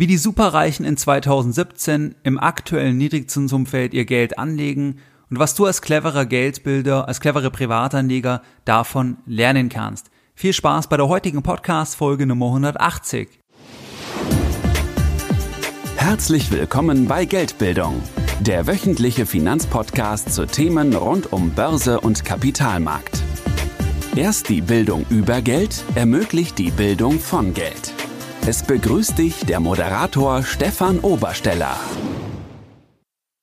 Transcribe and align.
Wie 0.00 0.06
die 0.06 0.16
Superreichen 0.16 0.86
in 0.86 0.96
2017 0.96 2.14
im 2.22 2.38
aktuellen 2.38 2.96
Niedrigzinsumfeld 2.98 3.94
ihr 3.94 4.04
Geld 4.04 4.38
anlegen 4.38 5.00
und 5.28 5.40
was 5.40 5.56
du 5.56 5.66
als 5.66 5.82
cleverer 5.82 6.24
Geldbilder, 6.24 7.08
als 7.08 7.18
cleverer 7.18 7.50
Privatanleger 7.50 8.42
davon 8.64 9.16
lernen 9.26 9.68
kannst. 9.68 10.12
Viel 10.36 10.52
Spaß 10.52 10.86
bei 10.86 10.96
der 10.96 11.08
heutigen 11.08 11.42
Podcast-Folge 11.42 12.26
Nummer 12.26 12.46
180. 12.46 13.28
Herzlich 15.96 16.52
willkommen 16.52 17.08
bei 17.08 17.24
Geldbildung, 17.24 18.00
der 18.38 18.68
wöchentliche 18.68 19.26
Finanzpodcast 19.26 20.32
zu 20.32 20.46
Themen 20.46 20.94
rund 20.94 21.32
um 21.32 21.50
Börse 21.50 22.00
und 22.00 22.24
Kapitalmarkt. 22.24 23.20
Erst 24.14 24.48
die 24.48 24.60
Bildung 24.60 25.06
über 25.10 25.42
Geld 25.42 25.82
ermöglicht 25.96 26.56
die 26.58 26.70
Bildung 26.70 27.18
von 27.18 27.52
Geld. 27.52 27.97
Es 28.46 28.62
begrüßt 28.62 29.18
dich 29.18 29.44
der 29.44 29.60
Moderator 29.60 30.42
Stefan 30.42 31.00
Obersteller. 31.00 31.76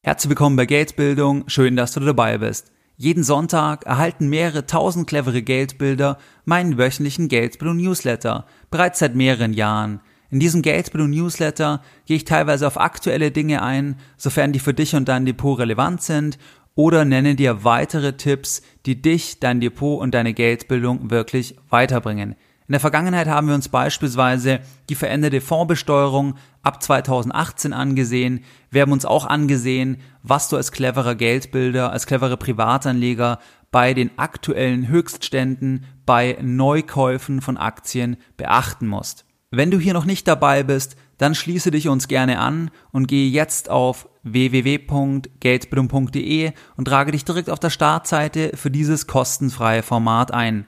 Herzlich 0.02 0.30
willkommen 0.30 0.56
bei 0.56 0.66
Geldbildung, 0.66 1.44
schön, 1.48 1.76
dass 1.76 1.92
du 1.94 2.00
dabei 2.00 2.38
bist. 2.40 2.72
Jeden 2.98 3.24
Sonntag 3.24 3.86
erhalten 3.86 4.30
mehrere 4.30 4.66
tausend 4.66 5.08
clevere 5.08 5.42
Geldbilder 5.42 6.18
meinen 6.46 6.78
wöchentlichen 6.78 7.28
Geldbildung 7.28 7.78
Newsletter, 7.78 8.46
bereits 8.72 9.00
seit 9.00 9.16
mehreren 9.16 9.54
Jahren. 9.54 10.02
In 10.32 10.40
diesem 10.40 10.62
Geldbildung 10.62 11.12
Newsletter 11.12 11.82
gehe 12.06 12.18
ich 12.18 12.26
teilweise 12.26 12.66
auf 12.66 12.80
aktuelle 12.80 13.32
Dinge 13.32 13.62
ein, 13.62 13.98
sofern 14.18 14.54
die 14.54 14.60
für 14.60 14.74
dich 14.74 14.96
und 14.96 15.08
dein 15.08 15.26
Depot 15.26 15.60
relevant 15.60 16.02
sind, 16.02 16.40
oder 16.76 17.06
nenne 17.06 17.36
dir 17.36 17.64
weitere 17.64 18.18
Tipps, 18.18 18.62
die 18.86 19.02
dich, 19.02 19.40
dein 19.40 19.62
Depot 19.62 20.02
und 20.02 20.14
deine 20.14 20.34
Geldbildung 20.34 21.10
wirklich 21.10 21.56
weiterbringen. 21.70 22.36
In 22.68 22.72
der 22.72 22.80
Vergangenheit 22.80 23.28
haben 23.28 23.48
wir 23.48 23.54
uns 23.54 23.70
beispielsweise 23.70 24.60
die 24.90 24.96
veränderte 24.96 25.40
Fondsbesteuerung 25.40 26.34
ab 26.64 26.82
2018 26.82 27.74
angesehen. 27.74 28.44
Wir 28.72 28.82
haben 28.82 28.92
uns 28.92 29.06
auch 29.06 29.28
angesehen, 29.28 29.98
was 30.24 30.50
du 30.50 30.58
als 30.58 30.72
cleverer 30.72 31.14
Geldbilder, 31.14 31.92
als 31.92 32.08
cleverer 32.08 32.38
Privatanleger 32.38 33.38
bei 33.70 33.94
den 33.94 34.18
aktuellen 34.18 34.88
Höchstständen 34.88 35.86
bei 36.08 36.40
Neukäufen 36.42 37.42
von 37.42 37.58
Aktien 37.58 38.18
beachten 38.36 38.88
musst. 38.88 39.26
Wenn 39.52 39.70
du 39.70 39.78
hier 39.78 39.94
noch 39.94 40.06
nicht 40.06 40.28
dabei 40.28 40.64
bist, 40.64 40.96
dann 41.20 41.36
schließe 41.36 41.70
dich 41.70 41.88
uns 41.88 42.08
gerne 42.08 42.40
an 42.40 42.72
und 42.92 43.08
gehe 43.08 43.30
jetzt 43.30 43.70
auf 43.70 44.10
www.geldbildung.de 44.24 46.52
und 46.78 46.86
trage 46.86 47.12
dich 47.12 47.26
direkt 47.26 47.52
auf 47.52 47.60
der 47.60 47.70
Startseite 47.70 48.54
für 48.56 48.72
dieses 48.72 49.06
kostenfreie 49.06 49.84
Format 49.84 50.34
ein. 50.34 50.66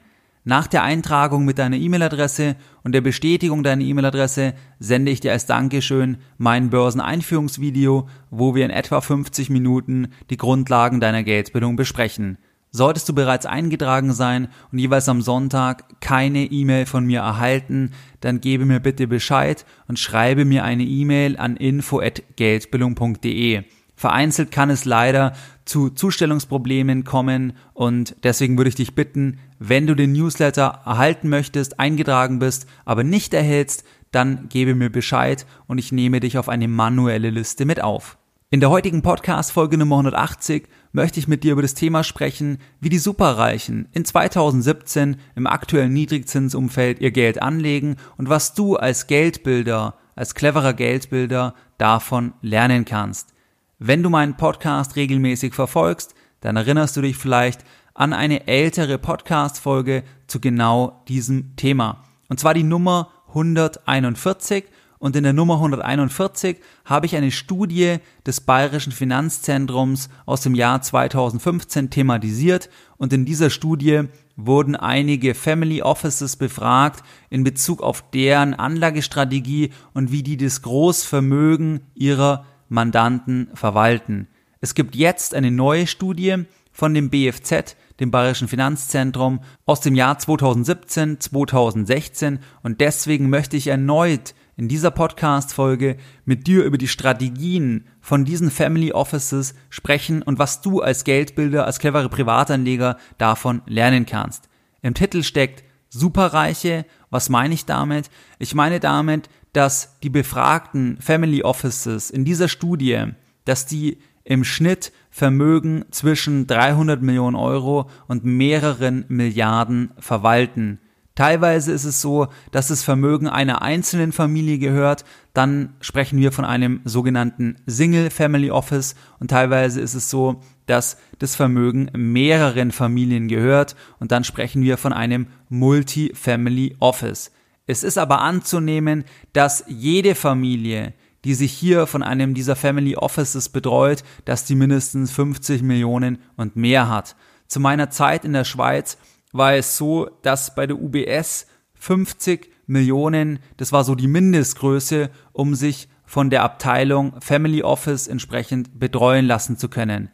Nach 0.49 0.65
der 0.65 0.83
Eintragung 0.83 1.43
mit 1.43 1.59
deiner 1.59 1.75
E-Mail-Adresse 1.75 2.55
und 2.81 2.93
der 2.93 3.01
Bestätigung 3.01 3.63
deiner 3.63 3.83
E-Mail-Adresse 3.83 4.53
sende 4.79 5.11
ich 5.11 5.19
dir 5.19 5.33
als 5.33 5.45
Dankeschön 5.45 6.19
mein 6.37 6.69
Börseneinführungsvideo, 6.69 8.07
wo 8.29 8.55
wir 8.55 8.63
in 8.63 8.71
etwa 8.71 9.01
50 9.01 9.49
Minuten 9.49 10.07
die 10.29 10.37
Grundlagen 10.37 11.01
deiner 11.01 11.23
Geldbildung 11.23 11.75
besprechen. 11.75 12.37
Solltest 12.71 13.09
du 13.09 13.13
bereits 13.13 13.45
eingetragen 13.45 14.13
sein 14.13 14.47
und 14.71 14.79
jeweils 14.79 15.09
am 15.09 15.21
Sonntag 15.21 15.99
keine 15.99 16.45
E-Mail 16.45 16.85
von 16.85 17.05
mir 17.05 17.19
erhalten, 17.19 17.91
dann 18.21 18.39
gebe 18.39 18.63
mir 18.63 18.79
bitte 18.79 19.05
Bescheid 19.05 19.65
und 19.89 19.99
schreibe 19.99 20.45
mir 20.45 20.63
eine 20.63 20.83
E-Mail 20.83 21.35
an 21.35 21.57
info@geldbildung.de. 21.57 23.65
Vereinzelt 23.97 24.51
kann 24.51 24.69
es 24.69 24.85
leider 24.85 25.33
zu 25.65 25.89
Zustellungsproblemen 25.89 27.03
kommen 27.03 27.53
und 27.73 28.15
deswegen 28.23 28.55
würde 28.55 28.69
ich 28.69 28.75
dich 28.75 28.95
bitten, 28.95 29.39
wenn 29.59 29.87
du 29.87 29.95
den 29.95 30.11
Newsletter 30.11 30.81
erhalten 30.85 31.29
möchtest, 31.29 31.79
eingetragen 31.79 32.39
bist, 32.39 32.67
aber 32.85 33.03
nicht 33.03 33.33
erhältst, 33.33 33.83
dann 34.11 34.49
gebe 34.49 34.75
mir 34.75 34.89
Bescheid 34.89 35.45
und 35.67 35.77
ich 35.77 35.91
nehme 35.91 36.19
dich 36.19 36.37
auf 36.37 36.49
eine 36.49 36.67
manuelle 36.67 37.29
Liste 37.29 37.65
mit 37.65 37.81
auf. 37.81 38.17
In 38.49 38.61
der 38.61 38.69
heutigen 38.69 39.01
Podcast 39.01 39.51
Folge 39.51 39.77
Nummer 39.77 39.97
180 39.97 40.69
möchte 40.93 41.19
ich 41.19 41.27
mit 41.27 41.43
dir 41.43 41.51
über 41.51 41.61
das 41.61 41.73
Thema 41.73 42.05
sprechen, 42.05 42.59
wie 42.79 42.87
die 42.87 42.97
Superreichen 42.97 43.89
in 43.91 44.05
2017 44.05 45.17
im 45.35 45.47
aktuellen 45.47 45.91
Niedrigzinsumfeld 45.91 47.01
ihr 47.01 47.11
Geld 47.11 47.41
anlegen 47.41 47.97
und 48.15 48.29
was 48.29 48.53
du 48.53 48.77
als 48.77 49.07
Geldbilder, 49.07 49.95
als 50.15 50.33
cleverer 50.33 50.73
Geldbilder 50.73 51.55
davon 51.77 52.33
lernen 52.41 52.85
kannst. 52.85 53.33
Wenn 53.79 54.01
du 54.01 54.09
meinen 54.09 54.37
Podcast 54.37 54.95
regelmäßig 54.95 55.53
verfolgst, 55.53 56.15
dann 56.39 56.55
erinnerst 56.55 56.95
du 56.95 57.01
dich 57.01 57.17
vielleicht 57.17 57.65
an 57.97 58.13
eine 58.13 58.47
ältere 58.47 58.99
Podcast-Folge 58.99 60.03
zu 60.27 60.39
genau 60.39 61.03
diesem 61.07 61.55
Thema. 61.55 62.03
Und 62.29 62.39
zwar 62.39 62.53
die 62.53 62.63
Nummer 62.63 63.09
141. 63.29 64.65
Und 64.99 65.15
in 65.15 65.23
der 65.23 65.33
Nummer 65.33 65.55
141 65.55 66.57
habe 66.85 67.07
ich 67.07 67.15
eine 67.15 67.31
Studie 67.31 67.97
des 68.25 68.41
Bayerischen 68.41 68.91
Finanzzentrums 68.91 70.09
aus 70.27 70.41
dem 70.41 70.53
Jahr 70.53 70.81
2015 70.81 71.89
thematisiert. 71.89 72.69
Und 72.97 73.13
in 73.13 73.25
dieser 73.25 73.49
Studie 73.49 74.03
wurden 74.35 74.75
einige 74.75 75.33
Family 75.33 75.81
Offices 75.81 76.35
befragt 76.35 77.03
in 77.31 77.43
Bezug 77.43 77.81
auf 77.81 78.03
deren 78.11 78.53
Anlagestrategie 78.53 79.71
und 79.93 80.11
wie 80.11 80.21
die 80.21 80.37
das 80.37 80.61
Großvermögen 80.61 81.81
ihrer 81.95 82.45
Mandanten 82.69 83.49
verwalten. 83.55 84.27
Es 84.61 84.75
gibt 84.75 84.95
jetzt 84.95 85.33
eine 85.33 85.51
neue 85.51 85.87
Studie 85.87 86.45
von 86.71 86.93
dem 86.93 87.09
BFZ, 87.09 87.75
dem 87.99 88.11
Bayerischen 88.11 88.47
Finanzzentrum, 88.47 89.41
aus 89.65 89.81
dem 89.81 89.95
Jahr 89.95 90.19
2017, 90.19 91.19
2016 91.19 92.39
und 92.63 92.81
deswegen 92.81 93.29
möchte 93.29 93.57
ich 93.57 93.67
erneut 93.67 94.33
in 94.57 94.67
dieser 94.67 94.91
Podcast-Folge 94.91 95.97
mit 96.25 96.47
dir 96.47 96.63
über 96.63 96.79
die 96.79 96.87
Strategien 96.87 97.85
von 98.01 98.25
diesen 98.25 98.49
Family 98.49 98.91
Offices 98.91 99.53
sprechen 99.69 100.23
und 100.23 100.39
was 100.39 100.61
du 100.61 100.81
als 100.81 101.03
Geldbilder, 101.03 101.65
als 101.65 101.79
clevere 101.79 102.09
Privatanleger 102.09 102.97
davon 103.19 103.61
lernen 103.67 104.07
kannst. 104.07 104.49
Im 104.81 104.95
Titel 104.95 105.21
steckt 105.23 105.63
Superreiche. 105.89 106.85
Was 107.09 107.29
meine 107.29 107.53
ich 107.53 107.65
damit? 107.65 108.09
Ich 108.39 108.55
meine 108.55 108.79
damit, 108.79 109.29
dass 109.53 109.99
die 110.01 110.09
befragten 110.09 110.97
Family 110.99 111.43
Offices 111.43 112.09
in 112.09 112.25
dieser 112.25 112.47
Studie, 112.47 113.05
dass 113.45 113.65
die 113.65 113.99
im 114.23 114.43
Schnitt 114.43 114.91
Vermögen 115.17 115.83
zwischen 115.89 116.45
300 116.45 117.01
Millionen 117.01 117.35
Euro 117.35 117.89
und 118.07 118.23
mehreren 118.23 119.03
Milliarden 119.07 119.89
verwalten. 119.97 120.79
Teilweise 121.15 121.71
ist 121.71 121.85
es 121.85 122.01
so, 122.01 122.27
dass 122.51 122.67
das 122.67 122.83
Vermögen 122.83 123.27
einer 123.27 123.63
einzelnen 123.63 124.11
Familie 124.11 124.59
gehört, 124.59 125.05
dann 125.33 125.73
sprechen 125.81 126.19
wir 126.19 126.31
von 126.31 126.45
einem 126.45 126.81
sogenannten 126.85 127.55
Single 127.65 128.11
Family 128.11 128.51
Office 128.51 128.93
und 129.19 129.31
teilweise 129.31 129.81
ist 129.81 129.95
es 129.95 130.11
so, 130.11 130.39
dass 130.67 130.97
das 131.17 131.35
Vermögen 131.35 131.89
mehreren 131.95 132.71
Familien 132.71 133.27
gehört 133.27 133.75
und 133.99 134.11
dann 134.11 134.23
sprechen 134.23 134.61
wir 134.61 134.77
von 134.77 134.93
einem 134.93 135.25
Multi-Family 135.49 136.75
Office. 136.79 137.31
Es 137.65 137.83
ist 137.83 137.97
aber 137.97 138.21
anzunehmen, 138.21 139.03
dass 139.33 139.63
jede 139.67 140.13
Familie, 140.13 140.93
die 141.25 141.33
sich 141.33 141.51
hier 141.51 141.87
von 141.87 142.03
einem 142.03 142.33
dieser 142.33 142.55
Family 142.55 142.95
Offices 142.95 143.49
betreut, 143.49 144.03
dass 144.25 144.45
die 144.45 144.55
mindestens 144.55 145.11
50 145.11 145.61
Millionen 145.61 146.19
und 146.35 146.55
mehr 146.55 146.89
hat. 146.89 147.15
Zu 147.47 147.59
meiner 147.59 147.89
Zeit 147.89 148.25
in 148.25 148.33
der 148.33 148.43
Schweiz 148.43 148.97
war 149.31 149.55
es 149.55 149.77
so, 149.77 150.09
dass 150.21 150.55
bei 150.55 150.67
der 150.67 150.79
UBS 150.79 151.47
50 151.75 152.51
Millionen, 152.65 153.39
das 153.57 153.71
war 153.71 153.83
so 153.83 153.95
die 153.95 154.07
Mindestgröße, 154.07 155.09
um 155.31 155.55
sich 155.55 155.87
von 156.05 156.29
der 156.29 156.43
Abteilung 156.43 157.19
Family 157.21 157.63
Office 157.63 158.07
entsprechend 158.07 158.79
betreuen 158.79 159.25
lassen 159.25 159.57
zu 159.57 159.69
können. 159.69 160.09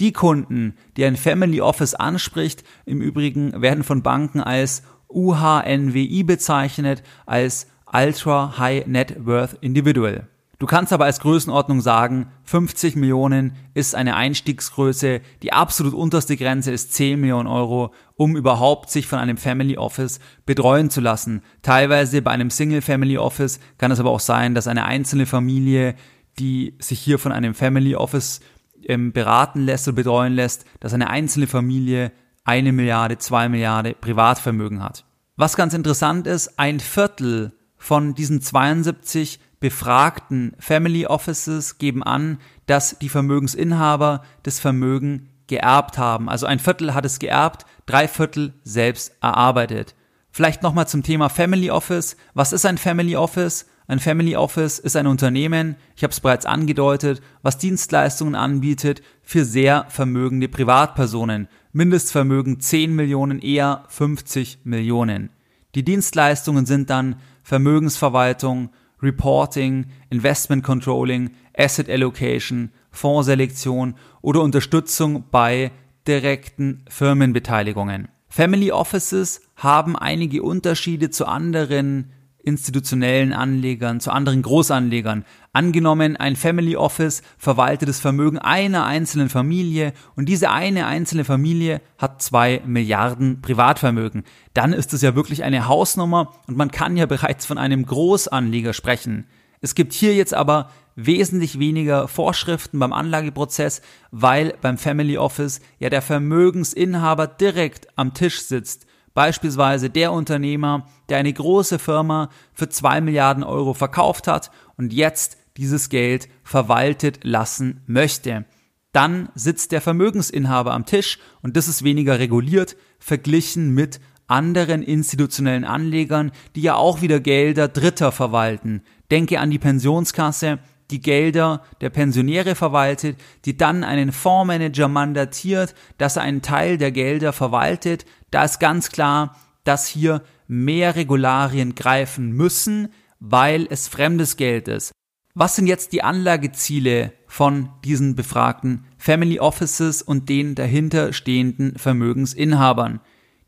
Die 0.00 0.12
Kunden, 0.12 0.74
die 0.96 1.04
ein 1.04 1.16
Family 1.16 1.60
Office 1.60 1.94
anspricht, 1.94 2.64
im 2.84 3.00
Übrigen 3.00 3.60
werden 3.62 3.84
von 3.84 4.02
Banken 4.02 4.40
als 4.40 4.82
UHNWI 5.08 6.24
bezeichnet 6.24 7.02
als 7.26 7.68
Ultra 7.92 8.58
High 8.58 8.86
Net 8.86 9.24
Worth 9.24 9.56
Individual. 9.60 10.26
Du 10.64 10.68
kannst 10.68 10.94
aber 10.94 11.04
als 11.04 11.20
Größenordnung 11.20 11.82
sagen, 11.82 12.28
50 12.44 12.96
Millionen 12.96 13.52
ist 13.74 13.94
eine 13.94 14.16
Einstiegsgröße, 14.16 15.20
die 15.42 15.52
absolut 15.52 15.92
unterste 15.92 16.38
Grenze 16.38 16.72
ist 16.72 16.94
10 16.94 17.20
Millionen 17.20 17.48
Euro, 17.48 17.92
um 18.16 18.34
überhaupt 18.34 18.88
sich 18.88 19.06
von 19.06 19.18
einem 19.18 19.36
Family 19.36 19.76
Office 19.76 20.20
betreuen 20.46 20.88
zu 20.88 21.02
lassen. 21.02 21.42
Teilweise 21.60 22.22
bei 22.22 22.30
einem 22.30 22.48
Single 22.48 22.80
Family 22.80 23.18
Office 23.18 23.60
kann 23.76 23.90
es 23.90 24.00
aber 24.00 24.08
auch 24.08 24.20
sein, 24.20 24.54
dass 24.54 24.66
eine 24.66 24.86
einzelne 24.86 25.26
Familie, 25.26 25.96
die 26.38 26.78
sich 26.78 26.98
hier 26.98 27.18
von 27.18 27.32
einem 27.32 27.52
Family 27.52 27.94
Office 27.94 28.40
ähm, 28.84 29.12
beraten 29.12 29.66
lässt 29.66 29.86
oder 29.86 29.96
betreuen 29.96 30.32
lässt, 30.32 30.64
dass 30.80 30.94
eine 30.94 31.10
einzelne 31.10 31.46
Familie 31.46 32.10
eine 32.42 32.72
Milliarde, 32.72 33.18
zwei 33.18 33.50
Milliarde 33.50 33.94
Privatvermögen 34.00 34.82
hat. 34.82 35.04
Was 35.36 35.56
ganz 35.56 35.74
interessant 35.74 36.26
ist, 36.26 36.58
ein 36.58 36.80
Viertel 36.80 37.52
von 37.76 38.14
diesen 38.14 38.40
72 38.40 39.40
befragten 39.60 40.54
Family 40.58 41.06
Offices 41.06 41.78
geben 41.78 42.02
an, 42.02 42.38
dass 42.66 42.98
die 42.98 43.08
Vermögensinhaber 43.08 44.22
das 44.42 44.60
Vermögen 44.60 45.30
geerbt 45.46 45.98
haben. 45.98 46.28
Also 46.28 46.46
ein 46.46 46.58
Viertel 46.58 46.94
hat 46.94 47.04
es 47.04 47.18
geerbt, 47.18 47.66
drei 47.86 48.08
Viertel 48.08 48.54
selbst 48.64 49.12
erarbeitet. 49.20 49.94
Vielleicht 50.30 50.62
nochmal 50.62 50.88
zum 50.88 51.02
Thema 51.02 51.28
Family 51.28 51.70
Office. 51.70 52.16
Was 52.34 52.52
ist 52.52 52.66
ein 52.66 52.78
Family 52.78 53.16
Office? 53.16 53.66
Ein 53.86 54.00
Family 54.00 54.34
Office 54.34 54.78
ist 54.78 54.96
ein 54.96 55.06
Unternehmen, 55.06 55.76
ich 55.94 56.02
habe 56.04 56.10
es 56.10 56.20
bereits 56.20 56.46
angedeutet, 56.46 57.20
was 57.42 57.58
Dienstleistungen 57.58 58.34
anbietet 58.34 59.02
für 59.22 59.44
sehr 59.44 59.84
vermögende 59.90 60.48
Privatpersonen. 60.48 61.48
Mindestvermögen 61.72 62.60
10 62.60 62.94
Millionen, 62.94 63.40
eher 63.40 63.84
50 63.88 64.60
Millionen. 64.64 65.30
Die 65.74 65.84
Dienstleistungen 65.84 66.64
sind 66.64 66.88
dann 66.88 67.16
Vermögensverwaltung, 67.42 68.70
Reporting, 69.04 69.86
Investment 70.10 70.64
Controlling, 70.64 71.30
Asset 71.56 71.88
Allocation, 71.88 72.70
Fondsselektion 72.90 73.94
oder 74.22 74.40
Unterstützung 74.40 75.24
bei 75.30 75.70
direkten 76.06 76.84
Firmenbeteiligungen. 76.88 78.08
Family 78.28 78.72
Offices 78.72 79.42
haben 79.56 79.96
einige 79.96 80.42
Unterschiede 80.42 81.10
zu 81.10 81.26
anderen 81.26 82.10
institutionellen 82.42 83.32
Anlegern, 83.32 84.00
zu 84.00 84.10
anderen 84.10 84.42
Großanlegern. 84.42 85.24
Angenommen, 85.54 86.16
ein 86.16 86.34
Family 86.34 86.74
Office 86.74 87.22
verwaltet 87.38 87.88
das 87.88 88.00
Vermögen 88.00 88.38
einer 88.38 88.86
einzelnen 88.86 89.28
Familie 89.28 89.92
und 90.16 90.28
diese 90.28 90.50
eine 90.50 90.86
einzelne 90.86 91.24
Familie 91.24 91.80
hat 91.96 92.20
zwei 92.20 92.60
Milliarden 92.66 93.40
Privatvermögen. 93.40 94.24
Dann 94.52 94.72
ist 94.72 94.92
es 94.92 95.00
ja 95.00 95.14
wirklich 95.14 95.44
eine 95.44 95.68
Hausnummer 95.68 96.32
und 96.48 96.56
man 96.56 96.72
kann 96.72 96.96
ja 96.96 97.06
bereits 97.14 97.46
von 97.46 97.56
einem 97.56 97.86
Großanleger 97.86 98.72
sprechen. 98.72 99.28
Es 99.60 99.76
gibt 99.76 99.92
hier 99.92 100.12
jetzt 100.16 100.34
aber 100.34 100.70
wesentlich 100.96 101.60
weniger 101.60 102.08
Vorschriften 102.08 102.80
beim 102.80 102.92
Anlageprozess, 102.92 103.80
weil 104.10 104.54
beim 104.60 104.76
Family 104.76 105.18
Office 105.18 105.60
ja 105.78 105.88
der 105.88 106.02
Vermögensinhaber 106.02 107.28
direkt 107.28 107.86
am 107.96 108.12
Tisch 108.12 108.42
sitzt 108.42 108.88
Beispielsweise 109.14 109.90
der 109.90 110.12
Unternehmer, 110.12 110.88
der 111.08 111.18
eine 111.18 111.32
große 111.32 111.78
Firma 111.78 112.30
für 112.52 112.68
zwei 112.68 113.00
Milliarden 113.00 113.44
Euro 113.44 113.72
verkauft 113.72 114.26
hat 114.26 114.50
und 114.76 114.92
jetzt 114.92 115.38
dieses 115.56 115.88
Geld 115.88 116.28
verwaltet 116.42 117.20
lassen 117.22 117.82
möchte. 117.86 118.44
Dann 118.92 119.28
sitzt 119.34 119.72
der 119.72 119.80
Vermögensinhaber 119.80 120.72
am 120.72 120.86
Tisch 120.86 121.18
und 121.42 121.56
das 121.56 121.68
ist 121.68 121.82
weniger 121.82 122.18
reguliert 122.18 122.76
verglichen 122.98 123.74
mit 123.74 124.00
anderen 124.26 124.82
institutionellen 124.82 125.64
Anlegern, 125.64 126.32
die 126.54 126.62
ja 126.62 126.76
auch 126.76 127.02
wieder 127.02 127.20
Gelder 127.20 127.68
Dritter 127.68 128.12
verwalten. 128.12 128.82
Denke 129.10 129.40
an 129.40 129.50
die 129.50 129.58
Pensionskasse, 129.58 130.60
die 130.90 131.00
Gelder 131.00 131.62
der 131.80 131.90
Pensionäre 131.90 132.54
verwaltet, 132.54 133.18
die 133.44 133.56
dann 133.56 133.84
einen 133.84 134.12
Fondsmanager 134.12 134.88
mandatiert, 134.88 135.74
dass 135.98 136.16
er 136.16 136.22
einen 136.22 136.42
Teil 136.42 136.78
der 136.78 136.92
Gelder 136.92 137.32
verwaltet. 137.32 138.04
Da 138.30 138.44
ist 138.44 138.60
ganz 138.60 138.90
klar, 138.90 139.36
dass 139.64 139.86
hier 139.86 140.22
mehr 140.46 140.94
Regularien 140.94 141.74
greifen 141.74 142.32
müssen, 142.32 142.92
weil 143.18 143.66
es 143.70 143.88
fremdes 143.88 144.36
Geld 144.36 144.68
ist. 144.68 144.92
Was 145.36 145.56
sind 145.56 145.66
jetzt 145.66 145.92
die 145.92 146.04
Anlageziele 146.04 147.12
von 147.26 147.68
diesen 147.84 148.14
befragten 148.14 148.84
Family 148.96 149.40
Offices 149.40 150.00
und 150.00 150.28
den 150.28 150.54
dahinter 150.54 151.12
stehenden 151.12 151.76
Vermögensinhabern? 151.76 153.00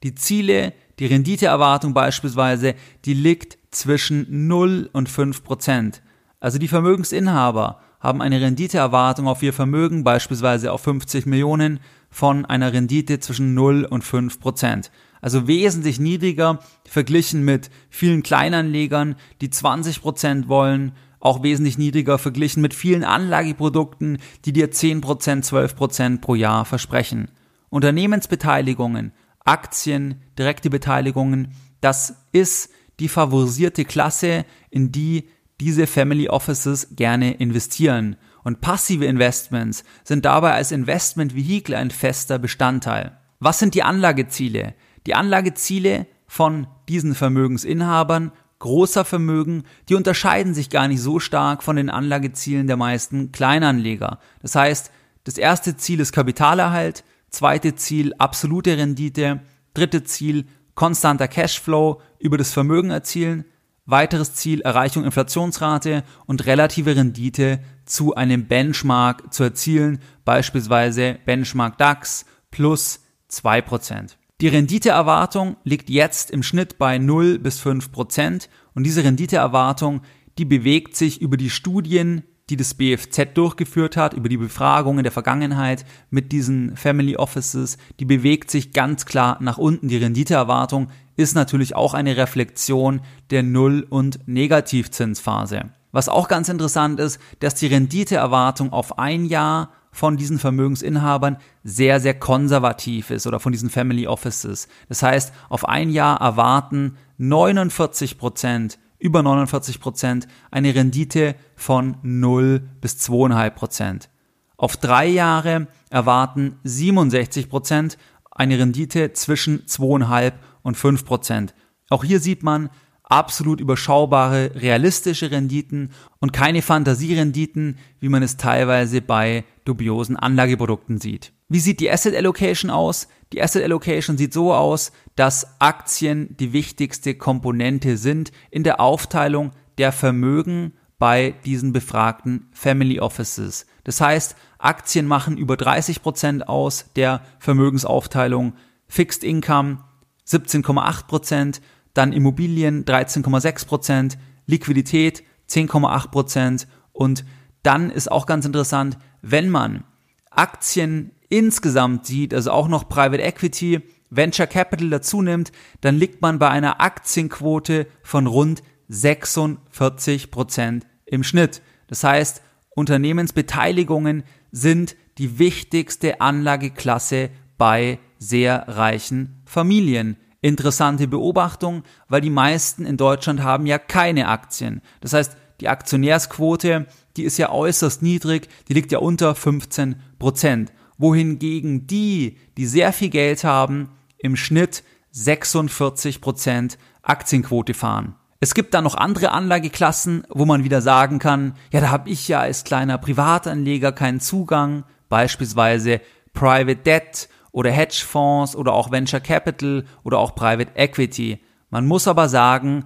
Die 0.03 0.17
Ziele, 0.17 0.73
die 0.99 1.07
Renditeerwartung 1.07 1.95
beispielsweise, 1.95 2.75
die 3.05 3.15
liegt 3.15 3.57
zwischen 3.71 4.49
0 4.49 4.91
und 4.93 5.09
5 5.09 5.45
Prozent. 5.45 6.03
Also 6.41 6.59
die 6.59 6.67
Vermögensinhaber 6.67 7.81
haben 8.01 8.21
eine 8.21 8.41
Renditeerwartung 8.41 9.29
auf 9.29 9.41
ihr 9.45 9.53
Vermögen, 9.53 10.03
beispielsweise 10.03 10.73
auf 10.73 10.83
50 10.83 11.25
Millionen, 11.27 11.79
von 12.11 12.47
einer 12.47 12.73
Rendite 12.73 13.21
zwischen 13.21 13.55
0 13.55 13.85
und 13.85 14.03
5 14.03 14.41
Prozent. 14.41 14.91
Also 15.21 15.47
wesentlich 15.47 16.01
niedriger 16.01 16.59
verglichen 16.85 17.45
mit 17.45 17.71
vielen 17.91 18.25
Kleinanlegern, 18.25 19.15
die 19.41 19.51
20 19.51 20.03
Prozent 20.03 20.49
wollen, 20.49 20.93
auch 21.27 21.43
wesentlich 21.43 21.77
niedriger 21.77 22.19
verglichen 22.19 22.63
mit 22.63 22.73
vielen 22.73 23.05
Anlageprodukten, 23.05 24.19
die 24.45 24.53
dir 24.53 24.71
10 24.71 25.01
Prozent, 25.01 25.45
12 25.45 25.77
Prozent 25.77 26.21
pro 26.21 26.35
Jahr 26.35 26.65
versprechen. 26.65 27.29
Unternehmensbeteiligungen, 27.69 29.13
Aktien, 29.45 30.23
direkte 30.39 30.71
Beteiligungen, 30.71 31.53
das 31.81 32.15
ist 32.33 32.71
die 33.01 33.09
favorisierte 33.09 33.85
Klasse, 33.85 34.45
in 34.71 34.93
die 34.93 35.29
diese 35.61 35.87
Family 35.87 36.29
Offices 36.29 36.89
gerne 36.97 37.35
investieren. 37.35 38.17
Und 38.45 38.61
passive 38.61 39.07
Investments 39.07 39.83
sind 40.05 40.25
dabei 40.25 40.53
als 40.53 40.71
Investmentvehikel 40.71 41.75
ein 41.75 41.91
fester 41.91 42.39
Bestandteil. 42.39 43.19
Was 43.41 43.59
sind 43.59 43.75
die 43.75 43.83
Anlageziele? 43.83 44.75
Die 45.07 45.15
Anlageziele 45.15 46.07
von 46.29 46.69
diesen 46.89 47.15
Vermögensinhabern 47.15 48.31
großer 48.59 49.05
Vermögen, 49.05 49.65
die 49.89 49.95
unterscheiden 49.95 50.55
sich 50.55 50.71
gar 50.71 50.89
nicht 50.89 51.01
so 51.01 51.21
stark 51.21 51.63
von 51.63 51.77
den 51.77 51.91
Anlagezielen 51.91 52.67
der 52.67 52.77
meisten 52.77 53.33
Kleinanleger. 53.33 54.19
Das 54.41 54.55
heißt, 54.55 54.91
das 55.25 55.39
erste 55.39 55.77
Ziel 55.77 56.01
ist 56.01 56.13
Kapitalerhalt, 56.13 57.05
zweite 57.31 57.75
Ziel 57.75 58.15
absolute 58.19 58.77
Rendite, 58.77 59.41
dritte 59.75 60.05
Ziel 60.05 60.47
konstanter 60.75 61.29
Cashflow 61.29 62.01
über 62.19 62.39
das 62.39 62.53
Vermögen 62.53 62.91
erzielen, 62.91 63.45
Weiteres 63.87 64.35
Ziel 64.35 64.63
Erreichung 64.63 65.05
Inflationsrate 65.05 66.03
und 66.27 66.45
relative 66.47 66.97
Rendite 66.97 67.61
zu 67.85 68.17
einem 68.17 68.49
Benchmark 68.49 69.33
zu 69.33 69.45
erzielen, 69.45 70.01
beispielsweise 70.25 71.19
Benchmark 71.25 71.79
DAX 71.79 72.27
plus 72.51 73.01
2%. 73.31 74.17
Die 74.43 74.49
Renditeerwartung 74.49 75.57
liegt 75.65 75.89
jetzt 75.89 76.31
im 76.31 76.43
Schnitt 76.43 76.77
bei 76.77 76.99
0 76.99 77.39
bis 77.39 77.59
5% 77.59 78.49
und 78.75 78.85
diese 78.85 79.03
Renditeerwartung, 79.03 80.03
die 80.37 80.45
bewegt 80.45 80.95
sich 80.95 81.23
über 81.23 81.39
die 81.39 81.49
Studien, 81.49 82.23
die 82.51 82.59
das 82.59 82.75
BFZ 82.75 83.29
durchgeführt 83.33 83.97
hat, 83.97 84.13
über 84.13 84.29
die 84.29 84.37
Befragung 84.37 84.99
in 84.99 85.05
der 85.05 85.13
Vergangenheit 85.13 85.87
mit 86.11 86.33
diesen 86.33 86.77
Family 86.77 87.17
Offices, 87.17 87.79
die 87.99 88.05
bewegt 88.05 88.51
sich 88.51 88.73
ganz 88.73 89.07
klar 89.07 89.39
nach 89.41 89.57
unten. 89.57 89.89
Die 89.89 89.97
Renditeerwartung 89.97 90.89
ist 91.17 91.35
natürlich 91.35 91.75
auch 91.75 91.95
eine 91.95 92.19
Reflexion 92.19 93.01
der 93.31 93.43
Null- 93.43 93.87
und 93.89 94.29
Negativzinsphase. 94.29 95.71
Was 95.93 96.11
auch 96.11 96.29
ganz 96.29 96.51
interessant 96.51 97.01
ist, 97.01 97.19
dass 97.41 97.55
die 97.55 97.69
Renditeerwartung 97.69 98.71
auf 98.71 98.99
ein 98.99 99.25
Jahr 99.25 99.71
von 99.97 100.19
diesen 100.19 100.39
Vermögensinhabern 100.39 101.39
sehr, 101.65 102.01
sehr 102.01 102.13
konservativ 102.13 103.11
ist 103.11 103.27
oder 103.27 103.41
von 103.41 103.53
diesen 103.53 103.71
Family 103.71 104.07
Offices. 104.07 104.69
Das 104.91 105.03
heißt, 105.03 105.33
auf 105.49 105.67
ein 105.67 105.89
Jahr 105.89 106.21
erwarten 106.21 106.99
49 107.17 108.19
Prozent, 108.19 108.79
über 108.99 109.23
49 109.23 109.81
Prozent 109.81 110.29
eine 110.51 110.75
Rendite 110.75 111.35
von 111.55 111.97
0 112.03 112.61
bis 112.83 112.97
2,5 113.09 113.51
Prozent. 113.51 114.11
Auf 114.59 114.77
drei 114.77 115.07
Jahre 115.07 115.67
erwarten 115.89 116.59
67 116.65 117.49
Prozent 117.49 117.97
eine 118.31 118.59
Rendite 118.59 119.15
zwischen 119.15 119.65
2,5 119.65 120.33
und 120.61 120.77
5 120.77 121.07
Prozent. 121.07 121.55
Auch 121.89 122.05
hier 122.05 122.21
sieht 122.21 122.43
man 122.43 122.69
absolut 123.07 123.61
überschaubare, 123.61 124.53
realistische 124.57 125.31
Renditen 125.31 125.91
und 126.19 126.33
keine 126.33 126.61
Fantasierenditen, 126.61 127.79
wie 128.01 128.09
man 128.09 128.23
es 128.23 128.37
teilweise 128.37 129.01
bei 129.01 129.45
dubiosen 129.65 130.17
Anlageprodukten 130.17 130.99
sieht. 130.99 131.33
Wie 131.49 131.61
sieht 131.61 131.81
die 131.81 131.91
Asset 131.91 132.15
Allocation 132.15 132.71
aus? 132.71 133.09
Die 133.33 133.41
Asset 133.41 133.63
Allocation 133.63 134.19
sieht 134.19 134.33
so 134.33 134.53
aus, 134.53 134.91
dass 135.15 135.61
Aktien 135.61 136.37
die 136.39 136.53
wichtigste 136.53 137.15
Komponente 137.15 137.97
sind 137.97 138.33
in 138.51 138.65
der 138.65 138.81
Aufteilung 138.81 139.53
der 139.79 139.93
Vermögen 139.93 140.73
bei 140.99 141.35
diesen 141.45 141.73
befragten 141.73 142.49
Family 142.53 142.99
Offices. 143.01 143.67
Das 143.85 144.01
heißt, 144.01 144.35
Aktien 144.59 145.07
machen 145.07 145.37
über 145.37 145.57
30 145.57 146.03
Prozent 146.03 146.49
aus 146.49 146.87
der 146.97 147.23
Vermögensaufteilung, 147.39 148.55
Fixed 148.89 149.23
Income 149.23 149.85
17,8 150.27 151.07
Prozent, 151.07 151.61
dann 151.97 152.13
Immobilien 152.13 152.85
13,6 152.85 153.67
Prozent, 153.67 154.19
Liquidität 154.47 155.23
10,8 155.49 156.11
Prozent 156.11 156.69
und 156.93 157.25
dann 157.63 157.91
ist 157.91 158.11
auch 158.11 158.27
ganz 158.27 158.45
interessant, 158.45 158.99
wenn 159.23 159.49
man 159.49 159.85
Aktien 160.31 161.13
insgesamt 161.29 162.07
sieht, 162.07 162.33
also 162.33 162.53
auch 162.53 162.69
noch 162.69 162.89
Private 162.89 163.23
Equity, 163.23 163.83
Venture 164.11 164.47
Capital 164.47 164.91
dazu 164.91 165.23
nimmt, 165.23 165.51
dann 165.81 165.97
liegt 165.97 166.23
man 166.23 166.39
bei 166.39 166.49
einer 166.49 166.81
Aktienquote 166.81 167.87
von 168.03 168.27
rund 168.27 168.63
46 168.89 170.31
Prozent 170.31 170.87
im 171.07 171.25
Schnitt. 171.25 171.61
Das 171.89 172.05
heißt, 172.05 172.43
Unternehmensbeteiligungen 172.77 174.23
sind 174.53 174.97
die 175.19 175.39
wichtigste 175.39 176.21
Anlageklasse 176.21 177.31
bei 177.59 177.99
sehr 178.19 178.69
reichen 178.69 179.43
Familien. 179.45 180.17
Interessante 180.47 181.09
Beobachtung, 181.09 181.83
weil 182.09 182.21
die 182.21 182.31
meisten 182.31 182.87
in 182.87 182.97
Deutschland 182.97 183.43
haben 183.43 183.67
ja 183.67 183.79
keine 183.79 184.29
Aktien. 184.29 184.81
Das 185.01 185.13
heißt, 185.13 185.37
die 185.61 185.69
Aktionärsquote, 185.69 186.87
die 187.17 187.25
ist 187.25 187.37
ja 187.37 187.51
äußerst 187.51 188.01
niedrig, 188.01 188.49
die 188.69 188.75
liegt 188.75 188.93
ja 188.93 188.99
unter 188.99 189.35
15 189.35 189.97
Prozent. 190.21 190.73
Wohingegen 190.99 191.89
die, 191.89 192.37
die 192.57 192.67
sehr 192.67 192.93
viel 192.93 193.09
Geld 193.09 193.43
haben, 193.43 193.89
im 194.19 194.37
Schnitt 194.37 194.85
46 195.11 196.21
Prozent 196.21 196.79
Aktienquote 197.03 197.75
fahren. 197.75 198.15
Es 198.39 198.55
gibt 198.55 198.73
dann 198.73 198.85
noch 198.85 198.95
andere 198.95 199.33
Anlageklassen, 199.33 200.29
wo 200.29 200.45
man 200.45 200.63
wieder 200.63 200.81
sagen 200.81 201.19
kann, 201.19 201.55
ja, 201.73 201.81
da 201.81 201.91
habe 201.91 202.09
ich 202.09 202.29
ja 202.29 202.39
als 202.39 202.63
kleiner 202.63 202.99
Privatanleger 202.99 203.91
keinen 203.91 204.21
Zugang, 204.21 204.85
beispielsweise 205.09 206.01
Private 206.35 206.77
Debt 206.77 207.29
oder 207.57 207.71
Hedgefonds 207.71 208.55
oder 208.55 208.75
auch 208.75 208.91
Venture 208.91 209.21
Capital 209.21 209.85
oder 210.05 210.19
auch 210.19 210.35
Private 210.35 210.73
Equity. 210.75 211.39
Man 211.71 211.87
muss 211.87 212.07
aber 212.07 212.29
sagen, 212.29 212.85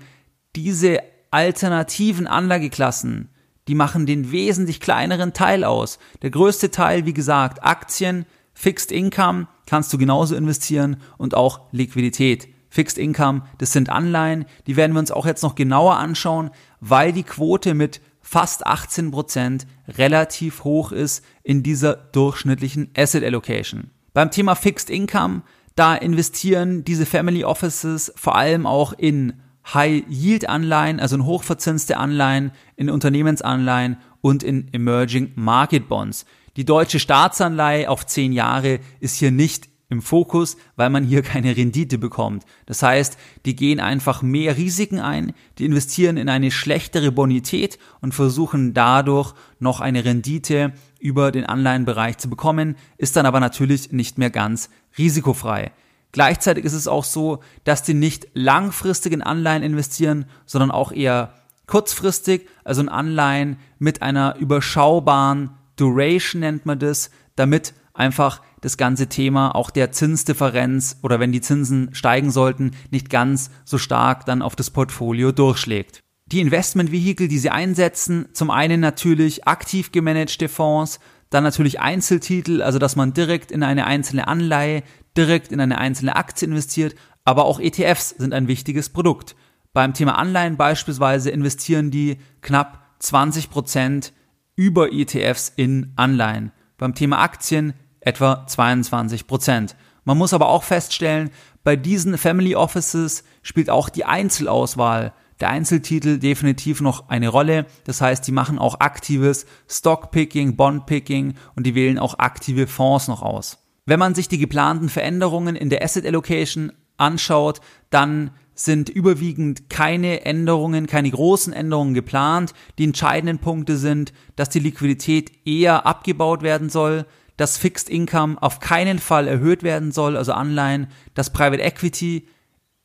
diese 0.54 1.00
alternativen 1.32 2.28
Anlageklassen, 2.28 3.30
die 3.66 3.74
machen 3.74 4.06
den 4.06 4.30
wesentlich 4.30 4.78
kleineren 4.78 5.32
Teil 5.32 5.64
aus. 5.64 5.98
Der 6.22 6.30
größte 6.30 6.70
Teil, 6.70 7.04
wie 7.04 7.12
gesagt, 7.12 7.64
Aktien, 7.64 8.26
Fixed 8.54 8.92
Income 8.92 9.48
kannst 9.66 9.92
du 9.92 9.98
genauso 9.98 10.36
investieren 10.36 10.98
und 11.18 11.34
auch 11.34 11.62
Liquidität. 11.72 12.46
Fixed 12.68 12.96
Income, 12.96 13.42
das 13.58 13.72
sind 13.72 13.90
Anleihen, 13.90 14.44
die 14.68 14.76
werden 14.76 14.92
wir 14.92 15.00
uns 15.00 15.10
auch 15.10 15.26
jetzt 15.26 15.42
noch 15.42 15.56
genauer 15.56 15.96
anschauen, 15.96 16.50
weil 16.78 17.12
die 17.12 17.24
Quote 17.24 17.74
mit 17.74 18.00
fast 18.20 18.64
18 18.68 19.10
Prozent 19.10 19.66
relativ 19.88 20.62
hoch 20.62 20.92
ist 20.92 21.24
in 21.42 21.64
dieser 21.64 21.96
durchschnittlichen 21.96 22.92
Asset 22.96 23.24
Allocation. 23.24 23.90
Beim 24.12 24.30
Thema 24.30 24.56
Fixed 24.56 24.90
Income, 24.90 25.42
da 25.76 25.94
investieren 25.94 26.84
diese 26.84 27.06
Family 27.06 27.44
Offices 27.44 28.12
vor 28.16 28.36
allem 28.36 28.66
auch 28.66 28.92
in 28.92 29.34
High-Yield-Anleihen, 29.72 30.98
also 30.98 31.16
in 31.16 31.24
hochverzinste 31.24 31.96
Anleihen, 31.96 32.50
in 32.76 32.90
Unternehmensanleihen 32.90 33.98
und 34.20 34.42
in 34.42 34.68
Emerging 34.72 35.32
Market 35.36 35.88
Bonds. 35.88 36.26
Die 36.56 36.64
deutsche 36.64 36.98
Staatsanleihe 36.98 37.88
auf 37.88 38.04
zehn 38.04 38.32
Jahre 38.32 38.80
ist 38.98 39.16
hier 39.16 39.30
nicht 39.30 39.68
im 39.90 40.02
Fokus, 40.02 40.56
weil 40.76 40.88
man 40.88 41.04
hier 41.04 41.22
keine 41.22 41.56
Rendite 41.56 41.98
bekommt. 41.98 42.44
Das 42.66 42.82
heißt, 42.82 43.18
die 43.44 43.56
gehen 43.56 43.80
einfach 43.80 44.22
mehr 44.22 44.56
Risiken 44.56 45.00
ein, 45.00 45.32
die 45.58 45.64
investieren 45.64 46.16
in 46.16 46.28
eine 46.28 46.50
schlechtere 46.50 47.12
Bonität 47.12 47.78
und 48.00 48.14
versuchen 48.14 48.72
dadurch 48.72 49.34
noch 49.58 49.80
eine 49.80 50.04
Rendite 50.04 50.72
über 51.00 51.32
den 51.32 51.46
Anleihenbereich 51.46 52.18
zu 52.18 52.30
bekommen, 52.30 52.76
ist 52.98 53.16
dann 53.16 53.26
aber 53.26 53.40
natürlich 53.40 53.92
nicht 53.92 54.18
mehr 54.18 54.30
ganz 54.30 54.70
risikofrei. 54.98 55.72
Gleichzeitig 56.12 56.64
ist 56.64 56.72
es 56.72 56.88
auch 56.88 57.04
so, 57.04 57.40
dass 57.64 57.82
die 57.82 57.94
nicht 57.94 58.28
langfristig 58.34 59.12
in 59.12 59.22
Anleihen 59.22 59.62
investieren, 59.62 60.26
sondern 60.44 60.70
auch 60.70 60.92
eher 60.92 61.34
kurzfristig, 61.66 62.48
also 62.64 62.82
in 62.82 62.88
Anleihen 62.88 63.58
mit 63.78 64.02
einer 64.02 64.36
überschaubaren 64.36 65.50
Duration 65.76 66.40
nennt 66.40 66.66
man 66.66 66.78
das, 66.78 67.10
damit 67.36 67.74
einfach 67.94 68.42
das 68.60 68.76
ganze 68.76 69.06
Thema 69.06 69.54
auch 69.54 69.70
der 69.70 69.92
Zinsdifferenz 69.92 70.98
oder 71.02 71.20
wenn 71.20 71.32
die 71.32 71.40
Zinsen 71.40 71.94
steigen 71.94 72.30
sollten, 72.30 72.72
nicht 72.90 73.08
ganz 73.08 73.50
so 73.64 73.78
stark 73.78 74.26
dann 74.26 74.42
auf 74.42 74.56
das 74.56 74.70
Portfolio 74.70 75.32
durchschlägt. 75.32 76.00
Die 76.32 76.40
Investmentvehikel, 76.40 77.26
die 77.26 77.38
sie 77.38 77.50
einsetzen, 77.50 78.28
zum 78.32 78.50
einen 78.50 78.80
natürlich 78.80 79.48
aktiv 79.48 79.90
gemanagte 79.90 80.48
Fonds, 80.48 81.00
dann 81.28 81.42
natürlich 81.42 81.80
Einzeltitel, 81.80 82.62
also 82.62 82.78
dass 82.78 82.94
man 82.94 83.12
direkt 83.12 83.50
in 83.50 83.64
eine 83.64 83.86
einzelne 83.86 84.28
Anleihe, 84.28 84.82
direkt 85.16 85.50
in 85.50 85.60
eine 85.60 85.78
einzelne 85.78 86.14
Aktie 86.14 86.46
investiert, 86.46 86.94
aber 87.24 87.44
auch 87.46 87.58
ETFs 87.58 88.10
sind 88.10 88.32
ein 88.32 88.46
wichtiges 88.46 88.90
Produkt. 88.90 89.34
Beim 89.72 89.92
Thema 89.92 90.18
Anleihen 90.18 90.56
beispielsweise 90.56 91.30
investieren 91.30 91.90
die 91.90 92.18
knapp 92.42 92.84
20 93.00 93.50
Prozent 93.50 94.12
über 94.54 94.92
ETFs 94.92 95.52
in 95.54 95.92
Anleihen. 95.96 96.52
Beim 96.78 96.94
Thema 96.94 97.20
Aktien 97.20 97.74
etwa 98.00 98.46
22 98.46 99.26
Prozent. 99.26 99.76
Man 100.04 100.18
muss 100.18 100.32
aber 100.32 100.48
auch 100.48 100.62
feststellen, 100.62 101.30
bei 101.62 101.76
diesen 101.76 102.18
Family 102.18 102.54
Offices 102.54 103.24
spielt 103.42 103.68
auch 103.68 103.88
die 103.88 104.04
Einzelauswahl 104.04 105.12
der 105.40 105.50
Einzeltitel 105.50 106.18
definitiv 106.18 106.80
noch 106.80 107.08
eine 107.08 107.28
Rolle. 107.28 107.66
Das 107.84 108.00
heißt, 108.00 108.26
die 108.26 108.32
machen 108.32 108.58
auch 108.58 108.80
aktives 108.80 109.46
Stockpicking, 109.68 110.56
Bondpicking 110.56 111.34
und 111.56 111.66
die 111.66 111.74
wählen 111.74 111.98
auch 111.98 112.18
aktive 112.18 112.66
Fonds 112.66 113.08
noch 113.08 113.22
aus. 113.22 113.58
Wenn 113.86 113.98
man 113.98 114.14
sich 114.14 114.28
die 114.28 114.38
geplanten 114.38 114.88
Veränderungen 114.88 115.56
in 115.56 115.70
der 115.70 115.82
Asset 115.82 116.06
Allocation 116.06 116.72
anschaut, 116.96 117.60
dann 117.88 118.30
sind 118.54 118.90
überwiegend 118.90 119.70
keine 119.70 120.26
Änderungen, 120.26 120.86
keine 120.86 121.10
großen 121.10 121.52
Änderungen 121.52 121.94
geplant. 121.94 122.52
Die 122.78 122.84
entscheidenden 122.84 123.38
Punkte 123.38 123.78
sind, 123.78 124.12
dass 124.36 124.50
die 124.50 124.58
Liquidität 124.58 125.32
eher 125.46 125.86
abgebaut 125.86 126.42
werden 126.42 126.68
soll, 126.68 127.06
dass 127.38 127.56
Fixed 127.56 127.88
Income 127.88 128.36
auf 128.42 128.60
keinen 128.60 128.98
Fall 128.98 129.26
erhöht 129.26 129.62
werden 129.62 129.92
soll, 129.92 130.14
also 130.14 130.32
Anleihen, 130.32 130.88
dass 131.14 131.32
Private 131.32 131.62
Equity 131.62 132.28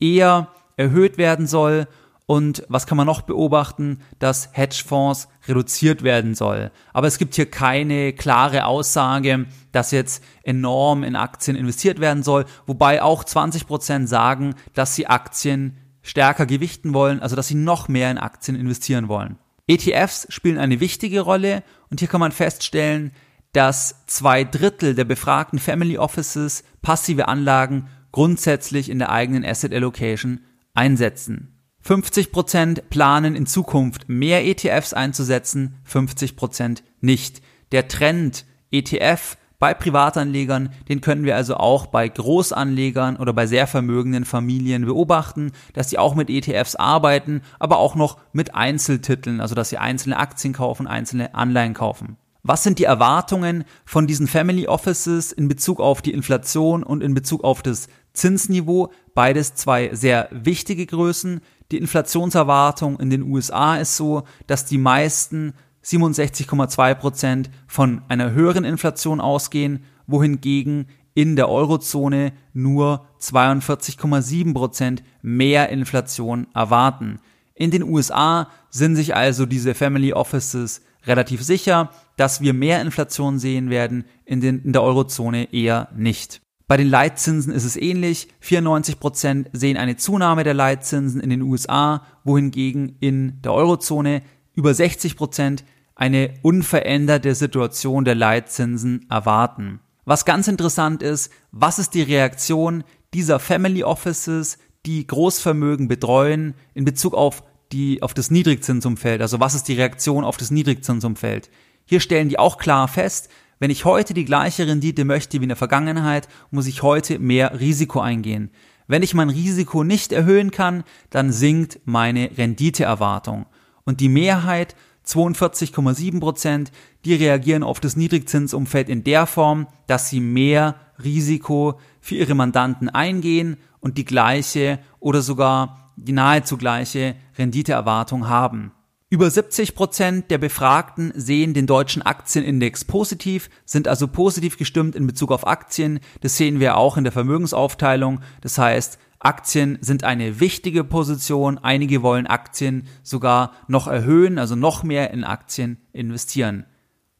eher 0.00 0.48
erhöht 0.78 1.18
werden 1.18 1.46
soll 1.46 1.86
und 2.26 2.64
was 2.68 2.86
kann 2.86 2.96
man 2.96 3.06
noch 3.06 3.22
beobachten, 3.22 4.00
dass 4.18 4.50
Hedgefonds 4.52 5.28
reduziert 5.46 6.02
werden 6.02 6.34
soll. 6.34 6.72
Aber 6.92 7.06
es 7.06 7.18
gibt 7.18 7.36
hier 7.36 7.48
keine 7.48 8.12
klare 8.12 8.66
Aussage, 8.66 9.46
dass 9.70 9.92
jetzt 9.92 10.22
enorm 10.42 11.04
in 11.04 11.14
Aktien 11.14 11.56
investiert 11.56 12.00
werden 12.00 12.24
soll, 12.24 12.44
wobei 12.66 13.00
auch 13.00 13.22
20 13.22 13.66
Prozent 13.66 14.08
sagen, 14.08 14.54
dass 14.74 14.96
sie 14.96 15.06
Aktien 15.06 15.78
stärker 16.02 16.46
gewichten 16.46 16.94
wollen, 16.94 17.20
also 17.20 17.36
dass 17.36 17.48
sie 17.48 17.54
noch 17.54 17.88
mehr 17.88 18.10
in 18.10 18.18
Aktien 18.18 18.56
investieren 18.56 19.08
wollen. 19.08 19.38
ETFs 19.68 20.26
spielen 20.28 20.58
eine 20.58 20.80
wichtige 20.80 21.20
Rolle 21.20 21.62
und 21.90 22.00
hier 22.00 22.08
kann 22.08 22.20
man 22.20 22.32
feststellen, 22.32 23.12
dass 23.52 24.04
zwei 24.06 24.44
Drittel 24.44 24.94
der 24.94 25.04
befragten 25.04 25.58
Family 25.58 25.96
Offices 25.96 26.64
passive 26.82 27.28
Anlagen 27.28 27.88
grundsätzlich 28.12 28.90
in 28.90 28.98
der 28.98 29.10
eigenen 29.10 29.44
Asset 29.44 29.72
Allocation 29.72 30.40
einsetzen. 30.74 31.55
50% 31.86 32.82
planen 32.90 33.36
in 33.36 33.46
Zukunft 33.46 34.08
mehr 34.08 34.44
ETFs 34.44 34.92
einzusetzen, 34.92 35.76
50% 35.88 36.82
nicht. 37.00 37.42
Der 37.70 37.86
Trend 37.86 38.44
ETF 38.72 39.36
bei 39.58 39.72
Privatanlegern, 39.72 40.70
den 40.88 41.00
können 41.00 41.24
wir 41.24 41.36
also 41.36 41.56
auch 41.56 41.86
bei 41.86 42.08
Großanlegern 42.08 43.16
oder 43.16 43.32
bei 43.32 43.46
sehr 43.46 43.66
vermögenden 43.66 44.24
Familien 44.24 44.84
beobachten, 44.84 45.52
dass 45.72 45.88
sie 45.88 45.98
auch 45.98 46.14
mit 46.14 46.28
ETFs 46.28 46.74
arbeiten, 46.74 47.42
aber 47.58 47.78
auch 47.78 47.94
noch 47.94 48.18
mit 48.32 48.54
Einzeltiteln, 48.54 49.40
also 49.40 49.54
dass 49.54 49.70
sie 49.70 49.78
einzelne 49.78 50.18
Aktien 50.18 50.52
kaufen, 50.52 50.86
einzelne 50.86 51.34
Anleihen 51.34 51.72
kaufen. 51.72 52.18
Was 52.42 52.62
sind 52.62 52.78
die 52.78 52.84
Erwartungen 52.84 53.64
von 53.84 54.06
diesen 54.06 54.28
Family 54.28 54.68
Offices 54.68 55.32
in 55.32 55.48
Bezug 55.48 55.80
auf 55.80 56.00
die 56.00 56.12
Inflation 56.12 56.84
und 56.84 57.02
in 57.02 57.12
Bezug 57.12 57.42
auf 57.42 57.60
das 57.60 57.88
Zinsniveau? 58.12 58.92
Beides 59.14 59.54
zwei 59.54 59.92
sehr 59.92 60.28
wichtige 60.30 60.86
Größen. 60.86 61.40
Die 61.72 61.78
Inflationserwartung 61.78 63.00
in 63.00 63.10
den 63.10 63.22
USA 63.22 63.76
ist 63.76 63.96
so, 63.96 64.22
dass 64.46 64.64
die 64.64 64.78
meisten 64.78 65.54
67,2 65.84 66.94
Prozent 66.94 67.50
von 67.66 68.02
einer 68.08 68.32
höheren 68.32 68.64
Inflation 68.64 69.20
ausgehen, 69.20 69.84
wohingegen 70.06 70.86
in 71.14 71.34
der 71.34 71.48
Eurozone 71.48 72.32
nur 72.52 73.06
42,7 73.20 74.52
Prozent 74.52 75.02
mehr 75.22 75.70
Inflation 75.70 76.46
erwarten. 76.54 77.20
In 77.54 77.70
den 77.70 77.82
USA 77.82 78.50
sind 78.68 78.96
sich 78.96 79.16
also 79.16 79.46
diese 79.46 79.74
Family 79.74 80.12
Offices 80.12 80.82
relativ 81.06 81.42
sicher, 81.42 81.90
dass 82.16 82.42
wir 82.42 82.52
mehr 82.52 82.82
Inflation 82.82 83.38
sehen 83.38 83.70
werden, 83.70 84.04
in, 84.24 84.40
den, 84.40 84.60
in 84.62 84.72
der 84.72 84.82
Eurozone 84.82 85.52
eher 85.52 85.88
nicht. 85.96 86.42
Bei 86.68 86.76
den 86.76 86.88
Leitzinsen 86.88 87.52
ist 87.52 87.64
es 87.64 87.76
ähnlich. 87.76 88.28
94 88.40 88.98
Prozent 88.98 89.50
sehen 89.52 89.76
eine 89.76 89.96
Zunahme 89.96 90.42
der 90.42 90.54
Leitzinsen 90.54 91.20
in 91.20 91.30
den 91.30 91.42
USA, 91.42 92.04
wohingegen 92.24 92.96
in 92.98 93.40
der 93.42 93.52
Eurozone 93.52 94.22
über 94.54 94.74
60 94.74 95.16
Prozent 95.16 95.64
eine 95.94 96.34
unveränderte 96.42 97.34
Situation 97.36 98.04
der 98.04 98.16
Leitzinsen 98.16 99.06
erwarten. 99.08 99.80
Was 100.04 100.24
ganz 100.24 100.48
interessant 100.48 101.02
ist, 101.02 101.30
was 101.52 101.78
ist 101.78 101.94
die 101.94 102.02
Reaktion 102.02 102.82
dieser 103.14 103.38
Family 103.38 103.84
Offices, 103.84 104.58
die 104.86 105.06
Großvermögen 105.06 105.86
betreuen 105.86 106.54
in 106.74 106.84
Bezug 106.84 107.14
auf 107.14 107.44
die, 107.72 108.02
auf 108.02 108.12
das 108.12 108.30
Niedrigzinsumfeld? 108.30 109.22
Also 109.22 109.38
was 109.38 109.54
ist 109.54 109.68
die 109.68 109.74
Reaktion 109.74 110.24
auf 110.24 110.36
das 110.36 110.50
Niedrigzinsumfeld? 110.50 111.48
Hier 111.84 112.00
stellen 112.00 112.28
die 112.28 112.38
auch 112.38 112.58
klar 112.58 112.88
fest, 112.88 113.30
wenn 113.58 113.70
ich 113.70 113.84
heute 113.84 114.14
die 114.14 114.24
gleiche 114.24 114.66
Rendite 114.66 115.04
möchte 115.04 115.40
wie 115.40 115.44
in 115.44 115.48
der 115.48 115.56
Vergangenheit, 115.56 116.28
muss 116.50 116.66
ich 116.66 116.82
heute 116.82 117.18
mehr 117.18 117.58
Risiko 117.58 118.00
eingehen. 118.00 118.50
Wenn 118.86 119.02
ich 119.02 119.14
mein 119.14 119.30
Risiko 119.30 119.82
nicht 119.82 120.12
erhöhen 120.12 120.50
kann, 120.50 120.84
dann 121.10 121.32
sinkt 121.32 121.80
meine 121.84 122.30
Renditeerwartung. 122.36 123.46
Und 123.84 124.00
die 124.00 124.08
Mehrheit, 124.08 124.76
42,7 125.06 126.20
Prozent, 126.20 126.72
die 127.04 127.14
reagieren 127.14 127.62
auf 127.62 127.80
das 127.80 127.96
Niedrigzinsumfeld 127.96 128.88
in 128.88 129.04
der 129.04 129.26
Form, 129.26 129.68
dass 129.86 130.10
sie 130.10 130.20
mehr 130.20 130.76
Risiko 131.02 131.80
für 132.00 132.16
ihre 132.16 132.34
Mandanten 132.34 132.88
eingehen 132.88 133.56
und 133.80 133.98
die 133.98 134.04
gleiche 134.04 134.78
oder 135.00 135.22
sogar 135.22 135.92
die 135.96 136.12
nahezu 136.12 136.56
gleiche 136.56 137.16
Renditeerwartung 137.38 138.28
haben. 138.28 138.72
Über 139.08 139.30
70 139.30 139.76
Prozent 139.76 140.32
der 140.32 140.38
Befragten 140.38 141.12
sehen 141.14 141.54
den 141.54 141.68
deutschen 141.68 142.02
Aktienindex 142.02 142.84
positiv, 142.84 143.50
sind 143.64 143.86
also 143.86 144.08
positiv 144.08 144.58
gestimmt 144.58 144.96
in 144.96 145.06
Bezug 145.06 145.30
auf 145.30 145.46
Aktien. 145.46 146.00
Das 146.22 146.36
sehen 146.36 146.58
wir 146.58 146.76
auch 146.76 146.96
in 146.96 147.04
der 147.04 147.12
Vermögensaufteilung. 147.12 148.20
Das 148.40 148.58
heißt, 148.58 148.98
Aktien 149.20 149.78
sind 149.80 150.02
eine 150.02 150.40
wichtige 150.40 150.82
Position. 150.82 151.58
Einige 151.58 152.02
wollen 152.02 152.26
Aktien 152.26 152.88
sogar 153.04 153.52
noch 153.68 153.86
erhöhen, 153.86 154.40
also 154.40 154.56
noch 154.56 154.82
mehr 154.82 155.12
in 155.12 155.22
Aktien 155.22 155.78
investieren. 155.92 156.66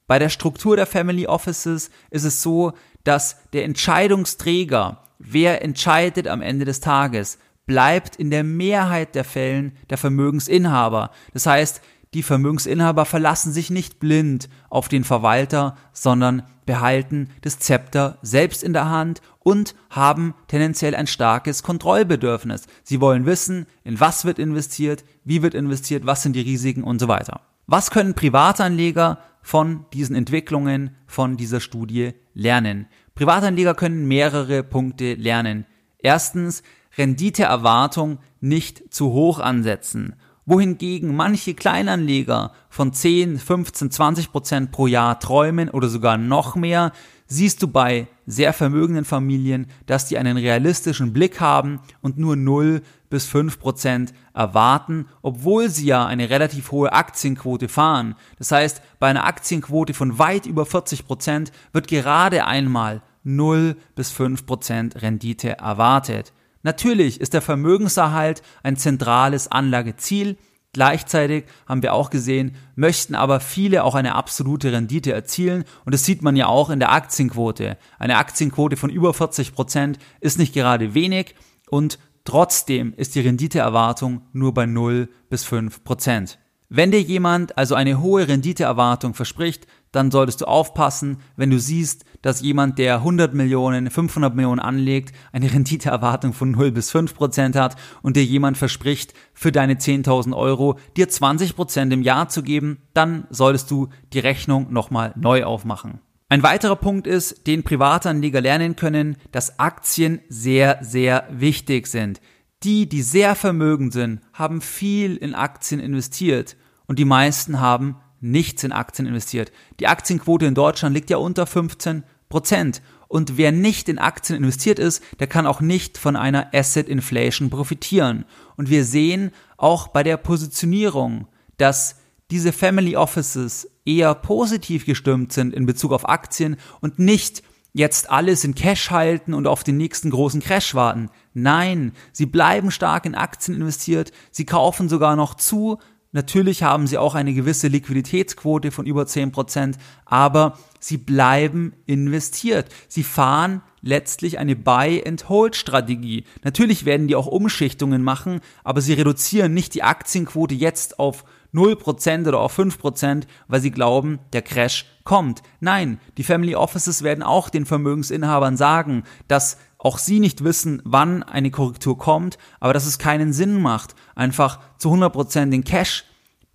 Bei 0.09 0.19
der 0.19 0.29
Struktur 0.29 0.75
der 0.75 0.87
Family 0.87 1.29
Offices 1.29 1.91
ist 2.11 2.25
es 2.25 2.43
so, 2.43 2.73
dass 3.05 3.37
der 3.53 3.65
Entscheidungsträger, 3.65 5.05
wer 5.21 5.63
entscheidet 5.63 6.27
am 6.27 6.43
Ende 6.43 6.65
des 6.65 6.81
Tages, 6.81 7.39
bleibt 7.67 8.17
in 8.17 8.31
der 8.31 8.45
Mehrheit 8.45 9.15
der 9.15 9.25
Fällen 9.25 9.73
der 9.91 9.99
Vermögensinhaber. 9.99 11.11
Das 11.33 11.47
heißt, 11.47 11.83
die 12.15 12.23
Vermögensinhaber 12.23 13.05
verlassen 13.05 13.53
sich 13.53 13.71
nicht 13.71 13.99
blind 14.01 14.49
auf 14.71 14.89
den 14.89 15.05
Verwalter, 15.05 15.77
sondern 15.93 16.45
behalten 16.65 17.29
das 17.43 17.59
Zepter 17.59 18.19
selbst 18.23 18.63
in 18.63 18.73
der 18.73 18.89
Hand 18.89 19.21
und 19.41 19.75
haben 19.91 20.35
tendenziell 20.49 20.95
ein 20.95 21.07
starkes 21.07 21.63
Kontrollbedürfnis. 21.63 22.67
Sie 22.83 23.01
wollen 23.01 23.27
wissen, 23.27 23.67
in 23.85 24.01
was 24.01 24.25
wird 24.25 24.39
investiert, 24.39 25.05
wie 25.25 25.43
wird 25.43 25.55
investiert, 25.55 26.07
was 26.07 26.23
sind 26.23 26.35
die 26.35 26.41
Risiken 26.41 26.85
und 26.85 27.01
so 27.01 27.09
weiter. 27.09 27.43
Was 27.67 27.91
können 27.91 28.15
Privatanleger 28.15 29.19
von 29.43 29.87
diesen 29.93 30.17
Entwicklungen, 30.17 30.97
von 31.07 31.37
dieser 31.37 31.61
Studie 31.61 32.15
lernen? 32.35 32.87
Privatanleger 33.15 33.75
können 33.75 34.07
mehrere 34.07 34.63
Punkte 34.63 35.15
lernen. 35.15 35.67
Erstens, 35.99 36.63
Renditeerwartung 36.97 38.19
nicht 38.41 38.93
zu 38.93 39.13
hoch 39.13 39.39
ansetzen 39.39 40.17
wohingegen 40.47 41.15
manche 41.15 41.55
Kleinanleger 41.55 42.53
von 42.71 42.93
10, 42.93 43.39
15, 43.39 43.91
20 43.91 44.33
Prozent 44.33 44.71
pro 44.71 44.87
Jahr 44.87 45.19
träumen 45.19 45.69
oder 45.69 45.89
sogar 45.89 46.17
noch 46.17 46.55
mehr, 46.55 46.93
siehst 47.27 47.61
du 47.63 47.69
bei 47.69 48.07
sehr 48.27 48.53
vermögenden 48.53 49.05
Familien, 49.05 49.67
dass 49.87 50.07
die 50.07 50.17
einen 50.17 50.37
realistischen 50.37 51.13
Blick 51.13 51.41
haben 51.41 51.81
und 52.01 52.17
nur 52.17 52.37
0 52.37 52.83
bis 53.11 53.27
5 53.27 53.59
Prozent 53.59 54.15
erwarten, 54.35 55.07
obwohl 55.23 55.69
sie 55.69 55.87
ja 55.87 56.07
eine 56.07 56.31
relativ 56.31 56.71
hohe 56.71 56.93
Aktienquote 56.93 57.69
fahren. 57.69 58.15
Das 58.39 58.53
heißt, 58.53 58.81
bei 59.01 59.09
einer 59.09 59.25
Aktienquote 59.25 59.95
von 59.95 60.19
weit 60.21 60.47
über 60.47 60.65
40 60.65 61.07
Prozent 61.07 61.51
wird 61.73 61.89
gerade 61.89 62.47
einmal 62.47 63.03
0 63.25 63.77
bis 63.97 64.13
5 64.13 64.47
Prozent 64.47 65.03
Rendite 65.03 65.59
erwartet. 65.59 66.33
Natürlich 66.67 67.21
ist 67.21 67.33
der 67.33 67.43
Vermögenserhalt 67.43 68.43
ein 68.65 68.77
zentrales 68.77 69.47
Anlageziel. 69.47 70.37
Gleichzeitig 70.73 71.45
haben 71.65 71.81
wir 71.81 71.95
auch 71.95 72.11
gesehen, 72.11 72.57
möchten 72.75 73.15
aber 73.15 73.39
viele 73.39 73.85
auch 73.85 73.95
eine 73.95 74.17
absolute 74.17 74.73
Rendite 74.73 75.13
erzielen. 75.13 75.63
Und 75.85 75.95
das 75.95 76.05
sieht 76.05 76.23
man 76.23 76.35
ja 76.35 76.49
auch 76.49 76.69
in 76.71 76.81
der 76.81 76.91
Aktienquote. 76.91 77.79
Eine 78.01 78.17
Aktienquote 78.17 78.77
von 78.77 78.91
über 78.91 79.15
40 79.15 79.55
Prozent 79.55 80.01
ist 80.21 80.41
nicht 80.41 80.55
gerade 80.55 80.93
wenig 80.93 81.37
und 81.71 82.01
trotzdem 82.25 82.95
ist 82.97 83.15
die 83.15 83.21
Renditeerwartung 83.21 84.23
nur 84.33 84.53
bei 84.53 84.67
0 84.67 85.09
bis 85.31 85.45
5 85.45 85.85
Prozent. 85.85 86.41
Wenn 86.69 86.91
dir 86.91 87.01
jemand 87.01 87.57
also 87.57 87.77
eine 87.77 88.01
hohe 88.01 88.27
Renditeerwartung 88.27 89.15
verspricht, 89.15 89.69
dann 89.97 90.11
solltest 90.11 90.43
du 90.43 90.45
aufpassen, 90.45 91.19
wenn 91.37 91.51
du 91.51 91.59
siehst, 91.59 92.05
dass 92.23 92.43
jemand, 92.43 92.79
der 92.79 92.97
100 92.97 93.35
Millionen, 93.35 93.91
500 93.91 94.35
Millionen 94.35 94.61
anlegt, 94.61 95.15
eine 95.33 95.53
Renditeerwartung 95.53 96.33
von 96.33 96.51
0 96.51 96.71
bis 96.71 96.91
5 96.91 97.15
Prozent 97.15 97.57
hat 97.57 97.77
und 98.03 98.17
dir 98.17 98.25
jemand 98.25 98.59
verspricht, 98.59 99.15
für 99.33 99.53
deine 99.53 99.75
10.000 99.75 100.37
Euro 100.37 100.79
dir 100.97 101.09
20 101.09 101.57
Prozent 101.57 101.93
im 101.93 102.03
Jahr 102.03 102.29
zu 102.29 102.43
geben, 102.43 102.79
dann 102.95 103.27
solltest 103.31 103.71
du 103.71 103.89
die 104.13 104.19
Rechnung 104.19 104.73
nochmal 104.73 105.13
neu 105.17 105.45
aufmachen. 105.45 106.01
Ein 106.29 106.43
weiterer 106.43 106.77
Punkt 106.77 107.07
ist, 107.07 107.47
den 107.47 107.63
Privatanleger 107.63 108.41
lernen 108.41 108.77
können, 108.77 109.17
dass 109.33 109.59
Aktien 109.59 110.21
sehr, 110.29 110.79
sehr 110.83 111.27
wichtig 111.31 111.87
sind. 111.87 112.21
Die, 112.65 112.89
die 112.89 113.03
sehr 113.03 113.35
vermögend 113.35 113.93
sind, 113.93 114.21
haben 114.33 114.61
viel 114.61 115.17
in 115.17 115.35
Aktien 115.35 115.81
investiert 115.81 116.57
und 116.87 116.99
die 116.99 117.05
meisten 117.05 117.61
haben 117.61 117.97
nichts 118.27 118.65
in 118.65 118.73
Aktien 118.73 119.07
investiert. 119.07 119.53
Die 119.81 119.87
Aktienquote 119.87 120.47
in 120.47 120.55
Deutschland 120.55 120.95
liegt 120.95 121.11
ja 121.11 121.17
unter 121.17 121.47
15 121.47 122.05
Prozent. 122.29 122.83
Und 123.09 123.37
wer 123.37 123.53
nicht 123.53 123.89
in 123.89 123.99
Aktien 123.99 124.37
investiert 124.37 124.79
ist, 124.79 125.03
der 125.21 125.29
kann 125.29 125.47
auch 125.47 125.61
nicht 125.61 125.97
von 125.97 126.17
einer 126.17 126.53
Asset 126.53 126.89
Inflation 126.89 127.51
profitieren. 127.51 128.25
Und 128.57 128.69
wir 128.69 128.85
sehen 128.85 129.31
auch 129.57 129.89
bei 129.89 130.03
der 130.03 130.17
Positionierung, 130.17 131.29
dass 131.57 131.97
diese 132.31 132.53
Family 132.53 132.97
Offices 132.97 133.71
eher 133.85 134.15
positiv 134.15 134.85
gestimmt 134.85 135.33
sind 135.33 135.55
in 135.55 135.67
Bezug 135.67 135.93
auf 135.93 136.09
Aktien 136.09 136.57
und 136.81 136.99
nicht 136.99 137.43
jetzt 137.73 138.11
alles 138.11 138.43
in 138.43 138.55
Cash 138.55 138.91
halten 138.91 139.35
und 139.35 139.47
auf 139.47 139.63
den 139.63 139.77
nächsten 139.77 140.11
großen 140.11 140.41
Crash 140.41 140.75
warten. 140.75 141.11
Nein, 141.35 141.93
sie 142.11 142.27
bleiben 142.27 142.71
stark 142.71 143.05
in 143.05 143.15
Aktien 143.15 143.55
investiert, 143.55 144.13
sie 144.31 144.47
kaufen 144.47 144.89
sogar 144.89 145.15
noch 145.15 145.35
zu, 145.35 145.79
Natürlich 146.17 146.63
haben 146.63 146.87
sie 146.87 146.97
auch 146.97 147.15
eine 147.15 147.35
gewisse 147.35 147.69
Liquiditätsquote 147.69 148.71
von 148.71 148.87
über 148.87 149.03
10%, 149.03 149.75
aber 150.07 150.57
sie 150.81 150.97
bleiben 150.97 151.75
investiert. 151.85 152.71
Sie 152.89 153.03
fahren 153.03 153.61
letztlich 153.83 154.39
eine 154.39 154.57
Buy-and-Hold-Strategie. 154.57 156.25
Natürlich 156.43 156.87
werden 156.87 157.07
die 157.07 157.17
auch 157.17 157.27
Umschichtungen 157.27 158.03
machen, 158.03 158.41
aber 158.65 158.81
sie 158.81 158.95
reduzieren 158.95 159.53
nicht 159.53 159.75
die 159.75 159.83
Aktienquote 159.83 160.55
jetzt 160.55 160.99
auf 160.99 161.27
0% 161.53 162.27
oder 162.27 162.41
auf 162.41 162.59
5%, 162.59 163.25
weil 163.49 163.61
sie 163.61 163.71
glauben, 163.71 164.19
der 164.33 164.41
Crash 164.41 164.87
kommt. 165.05 165.43
Nein, 165.61 166.01
die 166.17 166.25
Family 166.25 166.55
Offices 166.55 167.03
werden 167.03 167.23
auch 167.23 167.51
den 167.51 167.67
Vermögensinhabern 167.67 168.57
sagen, 168.57 169.03
dass 169.29 169.59
auch 169.79 169.99
sie 169.99 170.21
nicht 170.21 170.45
wissen, 170.45 170.83
wann 170.85 171.23
eine 171.23 171.51
Korrektur 171.51 171.99
kommt, 171.99 172.39
aber 172.61 172.73
dass 172.73 172.87
es 172.87 172.99
keinen 172.99 173.33
Sinn 173.33 173.61
macht, 173.61 173.95
einfach 174.15 174.61
zu 174.79 174.93
100% 174.93 175.51
den 175.51 175.65
Cash 175.65 176.05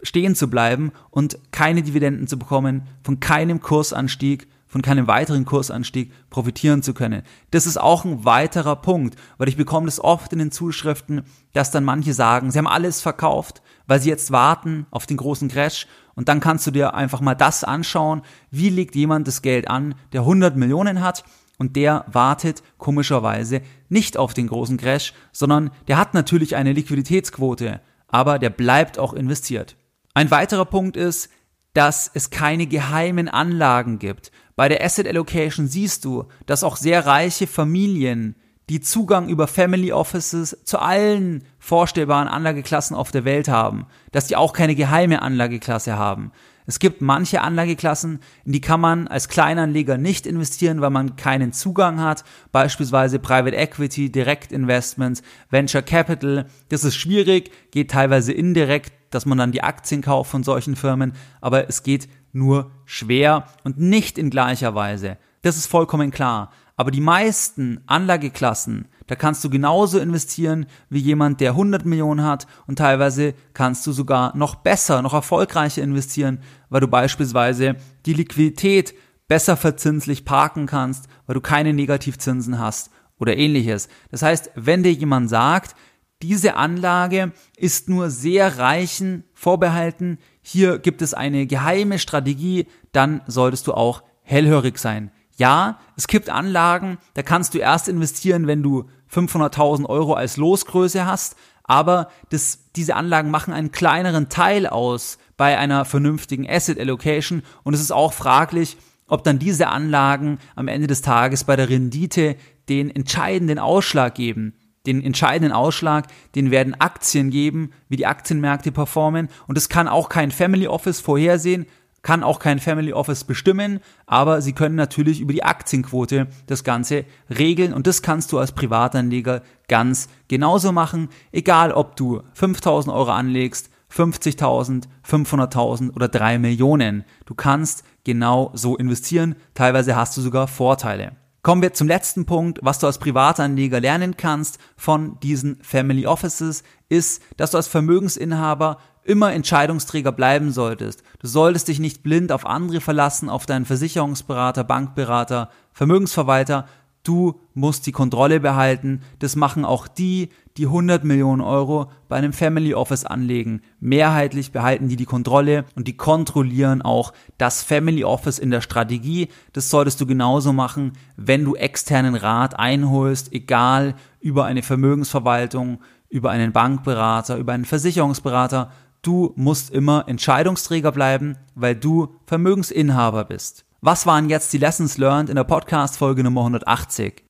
stehen 0.04 0.36
zu 0.36 0.50
bleiben 0.50 0.92
und 1.10 1.38
keine 1.52 1.84
Dividenden 1.84 2.28
zu 2.28 2.40
bekommen, 2.40 2.88
von 3.04 3.20
keinem 3.20 3.62
Kursanstieg, 3.62 4.48
von 4.68 4.82
keinem 4.82 5.08
weiteren 5.08 5.46
Kursanstieg 5.46 6.12
profitieren 6.30 6.82
zu 6.82 6.94
können. 6.94 7.24
Das 7.52 7.68
ist 7.68 7.80
auch 7.80 8.06
ein 8.06 8.24
weiterer 8.24 8.78
Punkt, 8.78 9.16
weil 9.38 9.50
ich 9.50 9.58
bekomme 9.58 9.86
das 9.86 10.00
oft 10.00 10.32
in 10.34 10.40
den 10.40 10.52
Zuschriften, 10.52 11.24
dass 11.54 11.72
dann 11.72 11.84
manche 11.84 12.14
sagen, 12.14 12.52
sie 12.52 12.58
haben 12.58 12.68
alles 12.68 13.02
verkauft, 13.02 13.62
weil 13.86 14.00
sie 14.00 14.10
jetzt 14.10 14.32
warten 14.32 14.88
auf 14.90 15.06
den 15.06 15.18
großen 15.18 15.50
Crash. 15.50 15.88
Und 16.16 16.30
dann 16.30 16.40
kannst 16.40 16.66
du 16.68 16.72
dir 16.72 16.94
einfach 16.94 17.22
mal 17.22 17.36
das 17.36 17.64
anschauen, 17.64 18.22
wie 18.50 18.70
legt 18.70 18.96
jemand 18.96 19.28
das 19.28 19.42
Geld 19.42 19.70
an, 19.70 19.96
der 20.14 20.22
100 20.22 20.56
Millionen 20.56 21.02
hat 21.02 21.26
und 21.62 21.76
der 21.76 22.06
wartet 22.08 22.64
komischerweise 22.80 23.62
nicht 23.88 24.18
auf 24.18 24.34
den 24.34 24.48
großen 24.48 24.78
Crash, 24.78 25.14
sondern 25.32 25.70
der 25.88 25.98
hat 25.98 26.16
natürlich 26.16 26.56
eine 26.56 26.74
Liquiditätsquote, 26.74 27.82
aber 28.08 28.40
der 28.40 28.50
bleibt 28.50 28.98
auch 28.98 29.14
investiert. 29.14 29.76
Ein 30.16 30.32
weiterer 30.32 30.66
Punkt 30.66 30.98
ist, 30.98 31.30
dass 31.76 32.10
es 32.12 32.32
keine 32.32 32.66
geheimen 32.66 33.30
Anlagen 33.30 34.00
gibt. 34.00 34.32
Bei 34.56 34.70
der 34.70 34.84
Asset 34.84 35.08
Allocation 35.08 35.68
siehst 35.68 36.04
du, 36.04 36.26
dass 36.48 36.64
auch 36.64 36.78
sehr 36.78 37.06
reiche 37.06 37.46
Familien, 37.46 38.36
die 38.68 38.82
Zugang 38.82 39.30
über 39.30 39.46
Family 39.46 39.92
Offices 39.92 40.58
zu 40.64 40.80
allen 40.80 41.44
vorstellbaren 41.60 42.28
Anlageklassen 42.28 42.96
auf 42.96 43.12
der 43.12 43.24
Welt 43.24 43.50
haben, 43.50 43.86
dass 44.12 44.26
die 44.26 44.36
auch 44.36 44.54
keine 44.54 44.74
geheime 44.74 45.22
Anlageklasse 45.22 45.96
haben. 45.96 46.32
Es 46.72 46.80
gibt 46.80 47.02
manche 47.02 47.42
Anlageklassen, 47.42 48.22
in 48.46 48.54
die 48.54 48.62
kann 48.62 48.80
man 48.80 49.10
als 49.10 49.28
Kleinanleger 49.28 49.98
nicht 49.98 50.26
investieren, 50.26 50.80
weil 50.80 50.90
man 50.90 51.18
keinen 51.18 51.52
Zugang 51.52 52.00
hat. 52.00 52.24
Beispielsweise 52.54 53.20
Private 53.20 53.58
Equity, 53.58 54.10
Direktinvestments, 54.10 55.22
Venture 55.50 55.82
Capital. 55.82 56.46
Das 56.70 56.86
ist 56.86 56.96
schwierig, 56.96 57.52
geht 57.72 57.92
teilweise 57.92 58.32
indirekt, 58.32 58.94
dass 59.10 59.26
man 59.26 59.38
dann 59.38 59.52
die 59.52 59.64
Aktien 59.64 60.02
kauft 60.02 60.32
von 60.32 60.44
solchen 60.44 60.78
Firmen, 60.78 61.12
aber 61.42 61.68
es 61.68 61.84
geht 61.84 62.08
nur 62.32 62.72
schwer 62.86 63.48
und 63.66 63.78
nicht 63.78 64.18
in 64.18 64.30
gleicher 64.30 64.74
Weise. 64.74 65.18
Das 65.42 65.58
ist 65.58 65.68
vollkommen 65.68 66.10
klar. 66.10 66.54
Aber 66.78 66.92
die 66.92 67.02
meisten 67.02 67.82
Anlageklassen, 67.86 68.88
da 69.08 69.16
kannst 69.16 69.44
du 69.44 69.50
genauso 69.50 70.00
investieren 70.00 70.66
wie 70.90 71.00
jemand, 71.00 71.42
der 71.42 71.52
100 71.52 71.86
Millionen 71.86 72.24
hat 72.24 72.48
und 72.68 72.78
teilweise 72.78 73.34
kannst 73.54 73.86
du 73.88 73.92
sogar 73.92 74.36
noch 74.38 74.56
besser, 74.56 75.02
noch 75.02 75.14
erfolgreicher 75.14 75.82
investieren, 75.82 76.40
weil 76.70 76.82
du 76.82 76.88
beispielsweise 76.88 77.76
die 78.06 78.14
Liquidität 78.14 78.94
besser 79.28 79.58
verzinslich 79.58 80.26
parken 80.26 80.66
kannst, 80.66 81.08
weil 81.26 81.36
du 81.36 81.42
keine 81.42 81.74
Negativzinsen 81.74 82.60
hast 82.60 82.92
oder 83.18 83.38
ähnliches. 83.38 83.88
Das 84.10 84.22
heißt, 84.22 84.52
wenn 84.56 84.84
dir 84.84 84.94
jemand 84.94 85.30
sagt, 85.30 85.76
diese 86.22 86.56
Anlage 86.56 87.32
ist 87.58 87.90
nur 87.90 88.10
sehr 88.10 88.60
reichen 88.60 89.24
vorbehalten, 89.34 90.20
hier 90.42 90.80
gibt 90.80 91.02
es 91.02 91.14
eine 91.14 91.48
geheime 91.48 91.98
Strategie, 91.98 92.68
dann 92.92 93.22
solltest 93.28 93.68
du 93.68 93.74
auch 93.74 94.04
hellhörig 94.22 94.78
sein. 94.78 95.12
Ja, 95.42 95.80
es 95.98 96.06
gibt 96.06 96.30
Anlagen, 96.30 97.00
da 97.16 97.24
kannst 97.24 97.56
du 97.56 97.58
erst 97.58 97.88
investieren, 97.88 98.46
wenn 98.46 98.62
du 98.62 98.88
500.000 99.12 99.88
Euro 99.88 100.14
als 100.14 100.38
Losgröße 100.38 101.08
hast, 101.08 101.36
aber 101.64 102.10
das, 102.30 102.70
diese 102.76 102.96
Anlagen 102.96 103.32
machen 103.32 103.52
einen 103.52 103.72
kleineren 103.72 104.30
Teil 104.30 104.68
aus 104.68 105.18
bei 105.38 105.58
einer 105.58 105.84
vernünftigen 105.84 106.48
Asset 106.48 106.80
Allocation 106.80 107.42
und 107.64 107.74
es 107.74 107.82
ist 107.82 107.92
auch 107.92 108.14
fraglich, 108.14 108.78
ob 109.08 109.24
dann 109.24 109.40
diese 109.40 109.70
Anlagen 109.70 110.38
am 110.56 110.68
Ende 110.68 110.86
des 110.86 111.02
Tages 111.02 111.44
bei 111.44 111.56
der 111.56 111.70
Rendite 111.70 112.36
den 112.70 112.96
entscheidenden 112.96 113.58
Ausschlag 113.58 114.14
geben. 114.14 114.54
Den 114.86 115.04
entscheidenden 115.04 115.54
Ausschlag, 115.54 116.06
den 116.36 116.52
werden 116.52 116.80
Aktien 116.80 117.32
geben, 117.32 117.72
wie 117.90 117.98
die 117.98 118.06
Aktienmärkte 118.06 118.72
performen. 118.72 119.28
Und 119.48 119.58
das 119.58 119.70
kann 119.70 119.88
auch 119.88 120.08
kein 120.08 120.30
Family 120.30 120.68
Office 120.68 121.00
vorhersehen, 121.00 121.66
kann 122.02 122.24
auch 122.24 122.40
kein 122.40 122.60
Family 122.60 122.94
Office 122.94 123.24
bestimmen, 123.24 123.80
aber 124.06 124.42
sie 124.42 124.54
können 124.54 124.76
natürlich 124.76 125.22
über 125.22 125.34
die 125.34 125.44
Aktienquote 125.44 126.28
das 126.48 126.64
Ganze 126.64 127.06
regeln 127.30 127.74
und 127.74 127.88
das 127.88 128.02
kannst 128.02 128.32
du 128.32 128.40
als 128.40 128.54
Privatanleger 128.54 129.42
ganz 129.68 130.10
genauso 130.28 130.72
machen, 130.72 131.10
egal 131.32 131.72
ob 131.72 131.96
du 131.96 132.22
5000 132.34 132.94
Euro 132.94 133.12
anlegst, 133.12 133.70
50.000, 133.94 134.86
500.000 135.08 135.94
oder 135.94 136.08
3 136.08 136.40
Millionen. 136.40 137.04
Du 137.26 137.36
kannst 137.36 137.84
genau 138.04 138.52
so 138.54 138.78
investieren, 138.78 139.36
teilweise 139.54 139.96
hast 139.96 140.16
du 140.16 140.22
sogar 140.22 140.48
Vorteile. 140.48 141.21
Kommen 141.44 141.64
wir 141.64 141.74
zum 141.74 141.88
letzten 141.88 142.28
Punkt, 142.28 142.60
was 142.62 142.78
du 142.78 142.86
als 142.86 143.00
Privatanleger 143.00 143.80
lernen 143.80 144.16
kannst 144.16 144.60
von 144.78 145.20
diesen 145.22 145.58
Family 145.64 146.06
Offices, 146.06 146.62
ist, 146.88 147.24
dass 147.36 147.50
du 147.50 147.58
als 147.58 147.68
Vermögensinhaber 147.68 148.78
immer 149.04 149.34
Entscheidungsträger 149.34 150.12
bleiben 150.12 150.52
solltest. 150.52 151.02
Du 151.18 151.26
solltest 151.26 151.68
dich 151.68 151.80
nicht 151.80 152.04
blind 152.04 152.32
auf 152.32 152.46
andere 152.46 152.80
verlassen, 152.80 153.28
auf 153.28 153.48
deinen 153.48 153.66
Versicherungsberater, 153.66 154.64
Bankberater, 154.64 155.50
Vermögensverwalter, 155.74 156.68
Du 157.04 157.40
musst 157.56 157.88
die 157.88 157.92
Kontrolle 157.92 158.40
behalten. 158.40 159.02
Das 159.20 159.36
machen 159.36 159.66
auch 159.66 159.88
die, 159.88 160.30
die 160.58 160.68
100 160.68 161.04
Millionen 161.04 161.42
Euro 161.42 161.90
bei 162.08 162.18
einem 162.18 162.32
Family 162.32 162.76
Office 162.76 163.06
anlegen. 163.06 163.62
Mehrheitlich 163.80 164.52
behalten 164.52 164.88
die 164.88 164.98
die 164.98 165.06
Kontrolle 165.06 165.66
und 165.76 165.88
die 165.88 165.98
kontrollieren 165.98 166.84
auch 166.84 167.14
das 167.40 167.64
Family 167.64 168.04
Office 168.04 168.38
in 168.38 168.52
der 168.52 168.62
Strategie. 168.62 169.30
Das 169.54 169.72
solltest 169.72 170.00
du 170.00 170.06
genauso 170.06 170.54
machen, 170.54 170.94
wenn 171.16 171.44
du 171.44 171.56
externen 171.56 172.16
Rat 172.16 172.60
einholst, 172.60 173.34
egal 173.34 173.96
über 174.20 174.46
eine 174.46 174.62
Vermögensverwaltung, 174.62 175.80
über 176.10 176.30
einen 176.30 176.52
Bankberater, 176.52 177.38
über 177.38 177.54
einen 177.54 177.66
Versicherungsberater. 177.66 178.72
Du 179.02 179.34
musst 179.36 179.72
immer 179.72 180.04
Entscheidungsträger 180.08 180.92
bleiben, 180.92 181.38
weil 181.56 181.76
du 181.76 182.16
Vermögensinhaber 182.28 183.24
bist. 183.24 183.66
Was 183.84 184.06
waren 184.06 184.30
jetzt 184.30 184.54
die 184.54 184.60
Lessons 184.60 185.00
learned 185.00 185.32
in 185.32 185.36
der 185.36 185.44
Podcast-Folge 185.44 186.24
Nummer 186.24 186.42
180? 186.42 187.26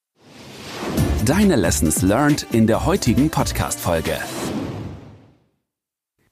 Deine 1.24 1.56
Lessons 1.56 2.02
learned 2.02 2.46
in 2.52 2.68
der 2.68 2.86
heutigen 2.86 3.30
Podcast-Folge. 3.30 4.18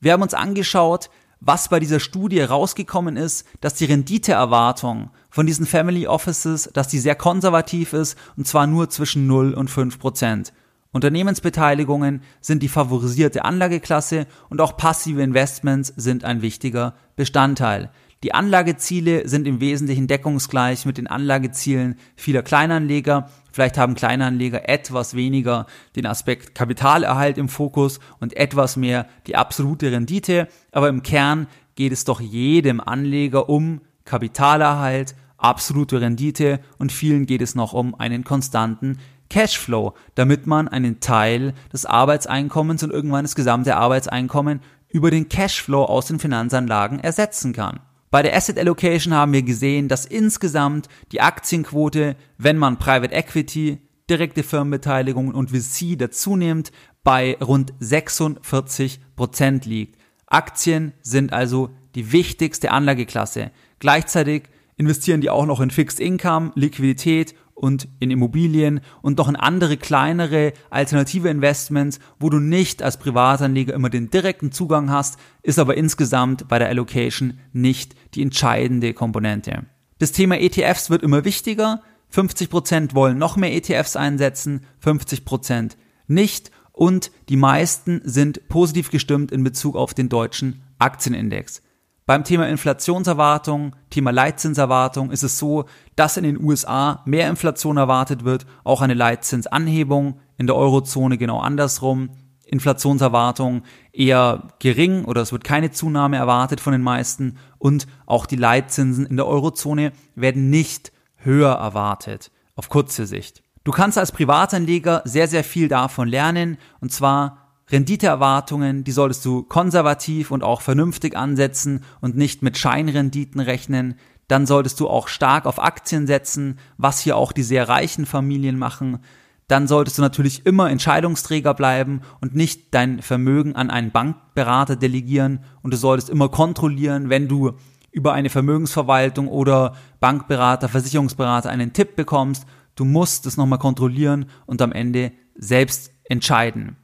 Wir 0.02 0.12
haben 0.12 0.22
uns 0.22 0.34
angeschaut, 0.34 1.10
was 1.40 1.70
bei 1.70 1.80
dieser 1.80 2.02
Studie 2.02 2.42
rausgekommen 2.42 3.16
ist, 3.16 3.48
dass 3.62 3.76
die 3.76 3.86
Renditeerwartung 3.86 5.12
von 5.30 5.46
diesen 5.46 5.66
Family 5.66 6.06
Offices, 6.06 6.70
dass 6.74 6.90
die 6.90 7.00
sehr 7.00 7.16
konservativ 7.16 7.94
ist 7.94 8.18
und 8.36 8.46
zwar 8.46 8.68
nur 8.68 8.90
zwischen 8.90 9.26
0 9.26 9.54
und 9.54 9.70
5 9.70 10.00
Prozent. 10.00 10.52
Unternehmensbeteiligungen 10.92 12.24
sind 12.42 12.62
die 12.62 12.68
favorisierte 12.68 13.46
Anlageklasse 13.46 14.28
und 14.50 14.60
auch 14.60 14.76
passive 14.76 15.22
Investments 15.22 15.94
sind 15.96 16.26
ein 16.26 16.42
wichtiger 16.42 16.96
Bestandteil. 17.16 17.90
Die 18.22 18.34
Anlageziele 18.34 19.30
sind 19.30 19.48
im 19.48 19.62
Wesentlichen 19.62 20.08
deckungsgleich 20.08 20.86
mit 20.86 20.98
den 20.98 21.08
Anlagezielen 21.08 21.96
vieler 22.18 22.42
Kleinanleger. 22.42 23.30
Vielleicht 23.50 23.78
haben 23.78 23.96
Kleinanleger 23.96 24.68
etwas 24.68 25.14
weniger 25.14 25.68
den 25.96 26.06
Aspekt 26.06 26.54
Kapitalerhalt 26.54 27.38
im 27.38 27.48
Fokus 27.48 28.02
und 28.20 28.36
etwas 28.36 28.76
mehr 28.76 29.08
die 29.26 29.38
absolute 29.38 29.94
Rendite. 29.94 30.50
Aber 30.74 30.90
im 30.90 31.02
Kern 31.02 31.48
geht 31.76 31.94
es 31.94 32.04
doch 32.04 32.20
jedem 32.20 32.82
Anleger 32.82 33.48
um 33.48 33.80
Kapitalerhalt, 34.04 35.16
absolute 35.38 36.02
Rendite 36.02 36.60
und 36.78 36.92
vielen 36.92 37.26
geht 37.26 37.42
es 37.42 37.56
noch 37.56 37.72
um 37.72 37.96
einen 37.96 38.26
konstanten 38.26 38.98
Cashflow, 39.30 39.94
damit 40.16 40.46
man 40.46 40.68
einen 40.68 41.00
Teil 41.00 41.54
des 41.72 41.86
Arbeitseinkommens 41.86 42.84
und 42.84 42.92
irgendwann 42.92 43.24
das 43.24 43.36
gesamte 43.36 43.78
Arbeitseinkommen 43.78 44.60
über 44.90 45.10
den 45.10 45.30
Cashflow 45.30 45.86
aus 45.86 46.08
den 46.08 46.20
Finanzanlagen 46.20 47.00
ersetzen 47.00 47.54
kann. 47.54 47.80
Bei 48.12 48.24
der 48.24 48.36
Asset 48.36 48.58
Allocation 48.58 49.14
haben 49.14 49.34
wir 49.34 49.44
gesehen, 49.44 49.88
dass 49.88 50.06
insgesamt 50.06 50.88
die 51.12 51.22
Aktienquote, 51.22 52.16
wenn 52.38 52.58
man 52.58 52.80
Private 52.80 53.14
Equity, 53.14 53.78
direkte 54.10 54.42
Firmenbeteiligung 54.42 55.34
und 55.34 55.52
VC 55.52 55.98
dazu 55.98 56.36
nimmt, 56.36 56.72
bei 57.04 57.38
rund 57.40 57.74
46 57.80 59.00
Prozent 59.16 59.66
liegt. 59.66 60.00
Aktien 60.26 60.94
sind 61.02 61.34
also 61.34 61.70
die 61.94 62.12
wichtigste 62.12 62.72
Anlageklasse. 62.72 63.52
Gleichzeitig 63.78 64.44
investieren 64.76 65.22
die 65.22 65.30
auch 65.30 65.46
noch 65.46 65.60
in 65.60 65.70
Fixed 65.70 66.00
Income, 66.00 66.52
Liquidität 66.56 67.36
und 67.60 67.90
in 68.00 68.10
Immobilien 68.10 68.80
und 69.02 69.18
noch 69.18 69.28
in 69.28 69.36
andere 69.36 69.76
kleinere 69.76 70.54
alternative 70.70 71.30
Investments, 71.30 72.00
wo 72.18 72.30
du 72.30 72.40
nicht 72.40 72.82
als 72.82 72.98
Privatanleger 72.98 73.74
immer 73.74 73.90
den 73.90 74.10
direkten 74.10 74.54
Zugang 74.54 74.90
hast, 74.90 75.20
ist 75.44 75.60
aber 75.60 75.76
insgesamt 75.76 76.48
bei 76.48 76.58
der 76.58 76.70
Allocation 76.70 77.40
nicht 77.52 77.96
die 78.16 78.22
entscheidende 78.22 78.94
Komponente. 78.94 79.66
Das 79.98 80.14
Thema 80.14 80.40
ETFs 80.40 80.90
wird 80.90 81.04
immer 81.04 81.26
wichtiger. 81.26 81.82
50% 82.14 82.96
wollen 82.96 83.18
noch 83.18 83.36
mehr 83.36 83.54
ETFs 83.54 83.96
einsetzen, 83.98 84.66
50% 84.84 85.74
nicht 86.08 86.52
und 86.72 87.12
die 87.28 87.36
meisten 87.36 88.02
sind 88.06 88.48
positiv 88.48 88.90
gestimmt 88.90 89.34
in 89.34 89.44
Bezug 89.44 89.76
auf 89.76 89.94
den 89.94 90.08
deutschen 90.08 90.62
Aktienindex. 90.80 91.62
Beim 92.10 92.24
Thema 92.24 92.48
Inflationserwartung, 92.48 93.76
Thema 93.92 94.10
Leitzinserwartung 94.10 95.12
ist 95.12 95.22
es 95.22 95.38
so, 95.38 95.66
dass 95.96 96.18
in 96.18 96.24
den 96.24 96.44
USA 96.44 97.04
mehr 97.06 97.30
Inflation 97.30 97.78
erwartet 97.78 98.26
wird, 98.26 98.48
auch 98.64 98.82
eine 98.82 98.96
Leitzinsanhebung, 98.96 100.20
in 100.40 100.48
der 100.48 100.56
Eurozone 100.56 101.20
genau 101.20 101.40
andersrum. 101.40 102.10
Inflationserwartung 102.48 103.62
eher 103.94 104.48
gering 104.58 105.06
oder 105.06 105.22
es 105.22 105.32
wird 105.32 105.44
keine 105.44 105.70
Zunahme 105.70 106.18
erwartet 106.18 106.62
von 106.62 106.74
den 106.74 106.82
meisten 106.82 107.38
und 107.60 107.86
auch 108.08 108.26
die 108.26 108.38
Leitzinsen 108.38 109.06
in 109.06 109.16
der 109.16 109.28
Eurozone 109.28 109.92
werden 110.16 110.50
nicht 110.50 110.92
höher 111.18 111.52
erwartet 111.54 112.32
auf 112.56 112.70
kurze 112.70 113.06
Sicht. 113.06 113.44
Du 113.64 113.72
kannst 113.72 114.00
als 114.00 114.12
Privatanleger 114.12 115.04
sehr, 115.06 115.28
sehr 115.28 115.44
viel 115.44 115.68
davon 115.68 116.08
lernen 116.08 116.58
und 116.80 116.92
zwar 116.92 117.49
Renditeerwartungen, 117.72 118.84
die 118.84 118.92
solltest 118.92 119.24
du 119.26 119.44
konservativ 119.44 120.32
und 120.32 120.44
auch 120.44 120.62
vernünftig 120.62 121.16
ansetzen 121.16 121.84
und 122.02 122.18
nicht 122.18 122.42
mit 122.42 122.58
Scheinrenditen 122.58 123.40
rechnen. 123.40 123.96
Dann 124.28 124.46
solltest 124.46 124.80
du 124.80 124.88
auch 124.88 125.08
stark 125.08 125.46
auf 125.46 125.62
Aktien 125.62 126.08
setzen, 126.08 126.60
was 126.78 127.00
hier 127.00 127.18
auch 127.18 127.32
die 127.32 127.44
sehr 127.44 127.70
reichen 127.70 128.06
Familien 128.06 128.58
machen. 128.58 129.00
Dann 129.48 129.68
solltest 129.68 129.98
du 129.98 130.04
natürlich 130.04 130.46
immer 130.46 130.70
Entscheidungsträger 130.70 131.56
bleiben 131.56 132.02
und 132.22 132.36
nicht 132.36 132.74
dein 132.74 133.02
Vermögen 133.02 133.56
an 133.56 133.72
einen 133.72 133.92
Bankberater 133.92 134.76
delegieren 134.76 135.44
und 135.64 135.74
du 135.74 135.78
solltest 135.78 136.10
immer 136.10 136.30
kontrollieren, 136.30 137.10
wenn 137.10 137.28
du 137.28 137.54
über 137.92 138.14
eine 138.14 138.30
Vermögensverwaltung 138.30 139.28
oder 139.28 139.74
Bankberater, 140.00 140.70
Versicherungsberater 140.70 141.50
einen 141.50 141.74
Tipp 141.74 141.96
bekommst. 141.96 142.46
Du 142.76 142.86
musst 142.86 143.26
es 143.26 143.38
nochmal 143.38 143.58
kontrollieren 143.60 144.28
und 144.46 144.62
am 144.62 144.72
Ende 144.72 145.12
selbst 145.36 145.92
entscheiden. 146.04 146.78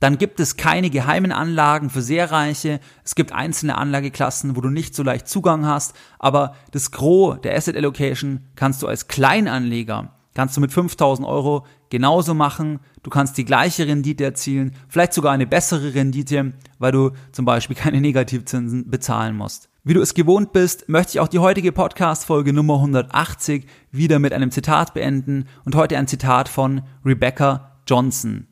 Dann 0.00 0.16
gibt 0.16 0.40
es 0.40 0.56
keine 0.56 0.88
geheimen 0.88 1.30
Anlagen 1.30 1.90
für 1.90 2.00
sehr 2.00 2.32
Reiche. 2.32 2.80
Es 3.04 3.14
gibt 3.14 3.32
einzelne 3.32 3.76
Anlageklassen, 3.76 4.56
wo 4.56 4.62
du 4.62 4.70
nicht 4.70 4.94
so 4.94 5.02
leicht 5.02 5.28
Zugang 5.28 5.66
hast. 5.66 5.94
Aber 6.18 6.54
das 6.72 6.90
Gros 6.90 7.38
der 7.42 7.54
Asset 7.54 7.76
Allocation 7.76 8.40
kannst 8.56 8.82
du 8.82 8.88
als 8.88 9.08
Kleinanleger, 9.08 10.14
kannst 10.34 10.56
du 10.56 10.62
mit 10.62 10.72
5000 10.72 11.28
Euro 11.28 11.66
genauso 11.90 12.32
machen. 12.32 12.80
Du 13.02 13.10
kannst 13.10 13.36
die 13.36 13.44
gleiche 13.44 13.86
Rendite 13.86 14.24
erzielen, 14.24 14.74
vielleicht 14.88 15.12
sogar 15.12 15.32
eine 15.32 15.46
bessere 15.46 15.92
Rendite, 15.92 16.54
weil 16.78 16.92
du 16.92 17.10
zum 17.32 17.44
Beispiel 17.44 17.76
keine 17.78 18.00
Negativzinsen 18.00 18.90
bezahlen 18.90 19.36
musst. 19.36 19.68
Wie 19.84 19.94
du 19.94 20.00
es 20.00 20.14
gewohnt 20.14 20.52
bist, 20.52 20.88
möchte 20.88 21.12
ich 21.12 21.20
auch 21.20 21.28
die 21.28 21.38
heutige 21.38 21.72
Podcast-Folge 21.72 22.54
Nummer 22.54 22.76
180 22.76 23.66
wieder 23.90 24.18
mit 24.18 24.32
einem 24.32 24.50
Zitat 24.50 24.94
beenden 24.94 25.46
und 25.66 25.74
heute 25.74 25.98
ein 25.98 26.06
Zitat 26.06 26.48
von 26.48 26.82
Rebecca 27.04 27.82
Johnson. 27.86 28.46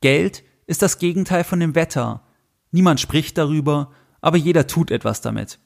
Geld 0.00 0.44
ist 0.68 0.82
das 0.82 0.98
Gegenteil 0.98 1.42
von 1.42 1.58
dem 1.58 1.74
Wetter. 1.74 2.22
Niemand 2.70 3.00
spricht 3.00 3.36
darüber, 3.38 3.90
aber 4.20 4.36
jeder 4.36 4.68
tut 4.68 4.92
etwas 4.92 5.22
damit. 5.22 5.58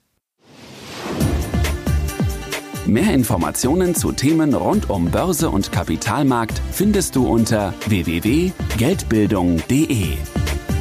Mehr 2.87 3.13
Informationen 3.13 3.95
zu 3.95 4.13
Themen 4.13 4.55
rund 4.55 4.89
um 4.91 5.11
Börse 5.11 5.51
und 5.51 5.71
Kapitalmarkt 5.71 6.63
findest 6.73 7.15
du 7.17 7.27
unter 7.27 7.75
www.geldbildung.de. 7.87 10.17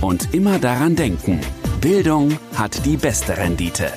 Und 0.02 0.34
immer 0.34 0.60
daran 0.60 0.96
denken, 0.96 1.42
Bildung 1.80 2.40
hat 2.56 2.86
die 2.86 2.98
beste 2.98 3.38
Rendite. 3.38 3.94